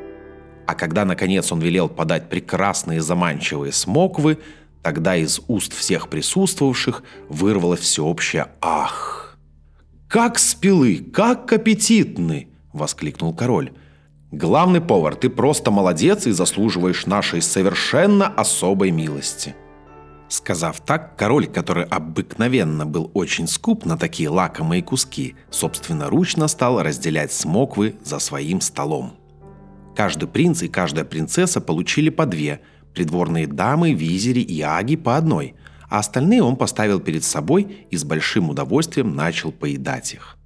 А 0.66 0.74
когда, 0.74 1.04
наконец, 1.04 1.52
он 1.52 1.60
велел 1.60 1.88
подать 1.88 2.28
прекрасные 2.28 3.00
заманчивые 3.00 3.72
смоквы, 3.72 4.38
тогда 4.82 5.16
из 5.16 5.40
уст 5.48 5.74
всех 5.74 6.08
присутствовавших 6.08 7.02
вырвалось 7.28 7.80
всеобщее 7.80 8.48
«Ах!» 8.60 9.36
«Как 10.08 10.38
спелы! 10.38 10.98
Как 10.98 11.52
аппетитны!»— 11.52 12.48
воскликнул 12.72 13.34
король. 13.34 13.72
Главный 14.32 14.80
повар, 14.80 15.14
ты 15.14 15.28
просто 15.28 15.70
молодец 15.70 16.26
и 16.26 16.30
заслуживаешь 16.30 17.04
нашей 17.04 17.42
совершенно 17.42 18.28
особой 18.28 18.90
милости. 18.90 19.54
Сказав 20.28 20.80
так, 20.80 21.18
король, 21.18 21.46
который 21.46 21.84
обыкновенно 21.84 22.86
был 22.86 23.10
очень 23.12 23.46
скуп 23.46 23.84
на 23.84 23.98
такие 23.98 24.30
лакомые 24.30 24.82
куски, 24.82 25.36
собственноручно 25.50 26.48
стал 26.48 26.82
разделять 26.82 27.30
смоквы 27.30 27.96
за 28.02 28.18
своим 28.18 28.62
столом. 28.62 29.12
Каждый 29.94 30.28
принц 30.28 30.62
и 30.62 30.68
каждая 30.68 31.04
принцесса 31.04 31.60
получили 31.60 32.08
по 32.08 32.26
две, 32.26 32.60
придворные 32.94 33.46
дамы, 33.46 33.92
визири 33.92 34.40
и 34.40 34.60
аги 34.60 34.96
по 34.96 35.16
одной, 35.16 35.54
а 35.88 35.98
остальные 35.98 36.42
он 36.42 36.56
поставил 36.56 37.00
перед 37.00 37.24
собой 37.24 37.86
и 37.90 37.96
с 37.96 38.04
большим 38.04 38.50
удовольствием 38.50 39.14
начал 39.14 39.52
поедать 39.52 40.14
их. 40.14 40.36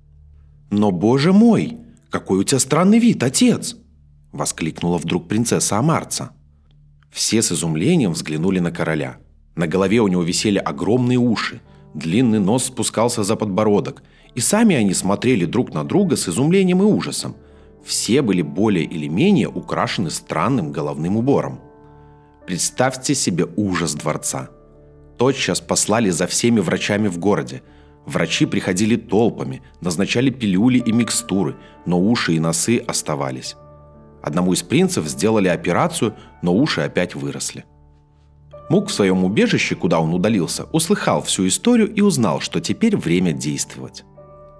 «Но, 0.71 0.91
боже 0.91 1.33
мой!» 1.33 1.79
«Какой 2.11 2.39
у 2.39 2.45
тебя 2.45 2.61
странный 2.61 2.99
вид, 2.99 3.23
отец!»– 3.23 3.77
воскликнула 4.33 4.99
вдруг 4.99 5.29
принцесса 5.29 5.77
Амарца. 5.77 6.31
Все 7.11 7.43
с 7.43 7.53
изумлением 7.53 8.13
взглянули 8.13 8.59
на 8.59 8.71
короля. 8.71 9.19
На 9.55 9.67
голове 9.67 10.01
у 10.01 10.09
него 10.09 10.23
висели 10.23 10.59
огромные 10.59 11.19
уши, 11.19 11.61
длинный 11.95 12.39
нос 12.39 12.65
спускался 12.65 13.23
за 13.23 13.37
подбородок, 13.37 14.03
и 14.35 14.41
сами 14.41 14.77
они 14.77 14.95
смотрели 14.95 15.45
друг 15.47 15.75
на 15.75 15.85
друга 15.85 16.17
с 16.17 16.29
изумлением 16.29 16.83
и 16.83 16.87
ужасом. 16.87 17.37
Все 17.87 18.21
были 18.21 18.43
более 18.43 18.85
или 18.85 19.09
менее 19.09 19.49
украшены 19.49 20.11
странным 20.11 20.73
головным 20.73 21.17
убором. 21.17 21.61
Представьте 22.47 23.15
себе 23.15 23.47
ужас 23.57 23.95
дворца. 23.95 24.51
Тотчас 25.17 25.61
послали 25.61 26.11
за 26.11 26.27
всеми 26.27 26.61
врачами 26.61 27.09
в 27.09 27.19
городе– 27.19 27.63
Врачи 28.07 28.47
приходили 28.47 28.95
толпами, 28.95 29.63
назначали 29.81 30.31
пилюли 30.31 30.79
и 30.79 30.93
микстуры, 30.93 31.57
но 31.87 32.01
уши 32.01 32.35
и 32.35 32.39
носы 32.39 32.79
оставались. 32.79 33.57
Одному 34.23 34.53
из 34.53 34.63
принцев 34.63 35.07
сделали 35.07 35.49
операцию, 35.49 36.15
но 36.41 36.55
уши 36.55 36.83
опять 36.83 37.17
выросли. 37.17 37.65
Мук 38.71 38.89
в 38.89 38.93
своем 38.93 39.25
убежище, 39.25 39.75
куда 39.75 40.01
он 40.01 40.15
удалился, 40.15 40.65
услыхал 40.73 41.23
всю 41.23 41.47
историю 41.49 41.93
и 41.93 42.01
узнал, 42.01 42.41
что 42.41 42.61
теперь 42.61 42.97
время 42.97 43.33
действовать. 43.33 44.05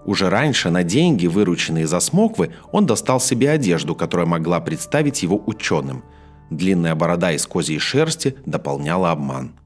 Уже 0.07 0.31
раньше 0.31 0.71
на 0.71 0.85
деньги, 0.85 1.27
вырученные 1.27 1.89
за 1.89 1.99
смоквы, 1.99 2.53
он 2.71 2.87
достал 2.87 3.19
себе 3.19 3.51
одежду, 3.51 3.97
которая 3.97 4.27
могла 4.27 4.61
представить 4.61 5.25
его 5.25 5.43
ученым. 5.47 6.05
Длинная 6.49 6.95
борода 6.95 7.33
из 7.33 7.45
козьей 7.45 7.81
шерсти 7.81 8.37
дополняла 8.47 9.11
обман. 9.11 9.57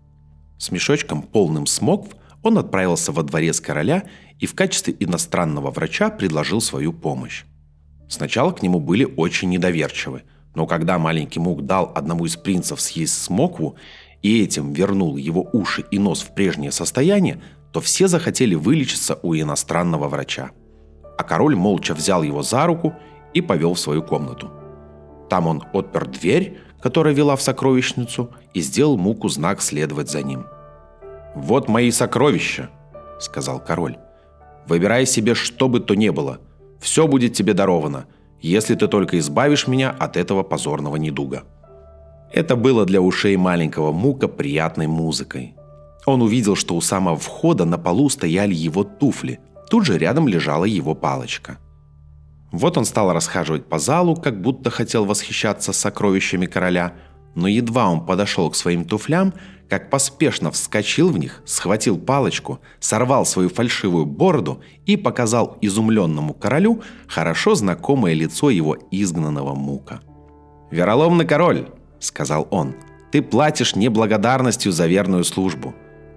С 0.57 0.73
мешочком, 0.73 1.23
полным 1.23 1.67
смокв, 1.67 2.17
он 2.43 2.57
отправился 2.57 3.13
во 3.13 3.23
дворец 3.23 3.61
короля 3.61 4.05
и 4.39 4.47
в 4.47 4.55
качестве 4.55 4.97
иностранного 4.99 5.71
врача 5.71 6.09
предложил 6.09 6.63
свою 6.63 6.95
помощь. 6.95 7.45
Сначала 8.09 8.53
к 8.53 8.63
нему 8.63 8.81
были 8.81 9.05
очень 9.05 9.51
недоверчивы, 9.51 10.23
но 10.55 10.67
когда 10.67 10.99
маленький 10.99 11.39
Мук 11.39 11.67
дал 11.67 11.93
одному 11.95 12.25
из 12.25 12.37
принцев 12.37 12.81
съесть 12.81 13.23
смокву 13.23 13.77
и 14.23 14.43
этим 14.43 14.73
вернул 14.73 15.19
его 15.19 15.51
уши 15.53 15.85
и 15.91 15.99
нос 15.99 16.23
в 16.23 16.35
прежнее 16.35 16.73
состояние, 16.73 17.43
то 17.73 17.81
все 17.81 18.09
захотели 18.09 18.55
вылечиться 18.55 19.19
у 19.23 19.35
иностранного 19.35 20.09
врача. 20.09 20.51
А 21.19 21.23
король 21.23 21.55
молча 21.55 21.95
взял 21.95 22.23
его 22.23 22.43
за 22.43 22.67
руку 22.67 22.95
и 23.35 23.41
повел 23.41 23.75
в 23.75 23.81
свою 23.81 24.03
комнату. 24.03 24.51
Там 25.29 25.47
он 25.47 25.63
отпер 25.73 26.07
дверь, 26.07 26.59
которая 26.81 27.15
вела 27.15 27.37
в 27.37 27.43
сокровищницу, 27.43 28.31
и 28.55 28.61
сделал 28.61 28.97
Муку 28.97 29.29
знак 29.29 29.61
следовать 29.61 30.11
за 30.11 30.23
ним. 30.23 30.47
«Вот 31.35 31.69
мои 31.69 31.91
сокровища»,— 31.91 32.71
сказал 33.21 33.61
король. 33.61 33.99
«Выбирай 34.67 35.07
себе 35.07 35.35
что 35.35 35.69
бы 35.69 35.81
то 35.81 35.95
ни 35.95 36.09
было. 36.09 36.39
Все 36.81 37.07
будет 37.07 37.35
тебе 37.35 37.55
даровано, 37.55 38.07
если 38.41 38.75
ты 38.75 38.89
только 38.89 39.19
избавишь 39.19 39.69
меня 39.69 39.91
от 39.91 40.17
этого 40.17 40.43
позорного 40.43 40.97
недуга». 40.97 41.45
Это 42.33 42.57
было 42.57 42.87
для 42.87 43.01
ушей 43.01 43.37
маленького 43.37 43.93
Мука 43.93 44.29
приятной 44.29 44.87
музыкой. 44.87 45.55
Он 46.07 46.23
увидел, 46.23 46.57
что 46.57 46.75
у 46.75 46.81
самого 46.81 47.17
входа 47.17 47.65
на 47.65 47.79
полу 47.79 48.09
стояли 48.09 48.55
его 48.55 48.85
туфли. 48.85 49.41
Тут 49.69 49.85
же 49.85 49.99
рядом 49.99 50.27
лежала 50.27 50.65
его 50.65 50.95
палочка. 50.95 51.59
Вот 52.53 52.77
он 52.77 52.85
стал 52.85 53.13
расхаживать 53.13 53.67
по 53.67 53.79
залу, 53.79 54.17
как 54.17 54.41
будто 54.41 54.71
хотел 54.71 55.05
восхищаться 55.05 55.73
сокровищами 55.73 56.47
короля, 56.47 56.95
но 57.35 57.47
едва 57.47 57.89
он 57.89 58.05
подошел 58.05 58.51
к 58.51 58.57
своим 58.57 58.85
туфлям, 58.85 59.33
как 59.69 59.89
поспешно 59.89 60.51
вскочил 60.51 61.11
в 61.11 61.19
них, 61.19 61.43
схватил 61.47 61.97
палочку, 61.97 62.59
сорвал 62.81 63.25
свою 63.25 63.49
фальшивую 63.49 64.05
бороду 64.05 64.61
и 64.85 64.97
показал 64.97 65.57
изумленному 65.61 66.35
королю 66.35 66.83
хорошо 67.07 67.55
знакомое 67.55 68.15
лицо 68.15 68.51
его 68.51 68.77
изгнанного 68.91 69.55
мука. 69.55 70.01
«Вероломный 70.73 71.25
король!»– 71.25 71.69
сказал 72.01 72.49
он. 72.51 72.75
«Ты 73.13 73.23
платишь 73.23 73.77
неблагодарностью 73.77 74.73
за 74.73 74.89
верную 74.89 75.23
службу. 75.23 75.73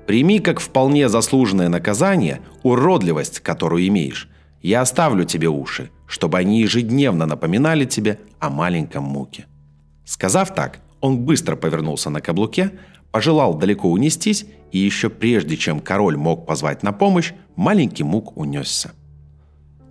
Прими 0.07 0.39
как 0.39 0.59
вполне 0.59 1.07
заслуженное 1.07 1.69
наказание 1.69 2.41
уродливость, 2.61 3.39
которую 3.39 3.87
имеешь. 3.87 4.29
Я 4.61 4.81
оставлю 4.81 5.25
тебе 5.25 5.47
уши, 5.47 5.91
чтобы 6.07 6.37
они 6.37 6.61
ежедневно 6.61 7.25
напоминали 7.25 7.85
тебе 7.85 8.19
о 8.39 8.49
маленьком 8.49 9.03
муке». 9.03 9.45
Сказав 10.05 10.53
так, 10.53 10.79
он 10.99 11.19
быстро 11.19 11.55
повернулся 11.55 12.09
на 12.09 12.19
каблуке, 12.21 12.71
пожелал 13.11 13.53
далеко 13.55 13.89
унестись, 13.89 14.45
и 14.71 14.79
еще 14.79 15.09
прежде, 15.09 15.55
чем 15.55 15.79
король 15.79 16.17
мог 16.17 16.45
позвать 16.45 16.83
на 16.83 16.91
помощь, 16.91 17.33
маленький 17.55 18.03
мук 18.03 18.35
унесся. 18.35 18.91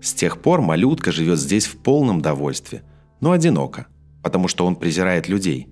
С 0.03 0.13
тех 0.13 0.43
пор 0.43 0.61
малютка 0.61 1.13
живет 1.13 1.39
здесь 1.39 1.67
в 1.67 1.77
полном 1.79 2.21
довольстве, 2.21 2.83
но 3.21 3.31
одиноко, 3.31 3.87
потому 4.23 4.49
что 4.49 4.67
он 4.67 4.77
презирает 4.77 5.29
людей 5.29 5.69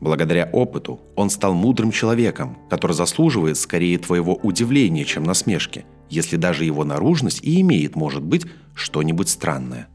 Благодаря 0.00 0.48
опыту 0.52 1.00
он 1.14 1.30
стал 1.30 1.54
мудрым 1.54 1.90
человеком, 1.90 2.58
который 2.68 2.92
заслуживает 2.92 3.56
скорее 3.56 3.98
твоего 3.98 4.34
удивления, 4.34 5.04
чем 5.04 5.24
насмешки, 5.24 5.86
если 6.10 6.36
даже 6.36 6.64
его 6.64 6.84
наружность 6.84 7.42
и 7.42 7.60
имеет, 7.60 7.96
может 7.96 8.22
быть, 8.22 8.46
что-нибудь 8.74 9.28
странное. 9.28 9.88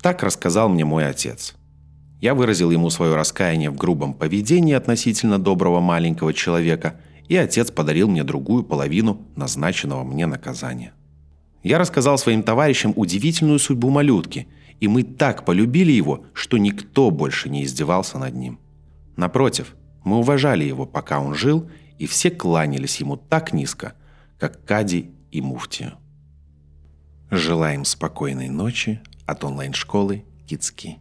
Так 0.00 0.22
рассказал 0.22 0.70
мне 0.70 0.84
мой 0.84 1.06
отец. 1.06 1.54
Я 2.20 2.34
выразил 2.34 2.70
ему 2.70 2.90
свое 2.90 3.14
раскаяние 3.14 3.70
в 3.70 3.76
грубом 3.76 4.14
поведении 4.14 4.74
относительно 4.74 5.38
доброго 5.38 5.80
маленького 5.80 6.32
человека, 6.32 7.00
и 7.28 7.36
отец 7.36 7.70
подарил 7.70 8.08
мне 8.08 8.24
другую 8.24 8.64
половину 8.64 9.26
назначенного 9.36 10.02
мне 10.02 10.26
наказания. 10.26 10.94
Я 11.62 11.78
рассказал 11.78 12.16
своим 12.16 12.42
товарищам 12.42 12.94
удивительную 12.96 13.58
судьбу 13.58 13.90
малютки, 13.90 14.48
и 14.80 14.88
мы 14.88 15.02
так 15.02 15.44
полюбили 15.44 15.92
его, 15.92 16.24
что 16.32 16.56
никто 16.56 17.10
больше 17.10 17.50
не 17.50 17.64
издевался 17.64 18.18
над 18.18 18.34
ним. 18.34 18.58
Напротив, 19.16 19.76
мы 20.04 20.18
уважали 20.18 20.64
его, 20.64 20.86
пока 20.86 21.20
он 21.20 21.34
жил, 21.34 21.70
и 21.98 22.06
все 22.06 22.30
кланялись 22.30 23.00
ему 23.00 23.16
так 23.16 23.52
низко, 23.52 23.94
как 24.38 24.64
Кади 24.64 25.10
и 25.30 25.40
Муфтию. 25.40 25.94
Желаем 27.30 27.84
спокойной 27.84 28.48
ночи 28.48 29.00
от 29.26 29.44
онлайн-школы 29.44 30.24
Кицки. 30.46 30.98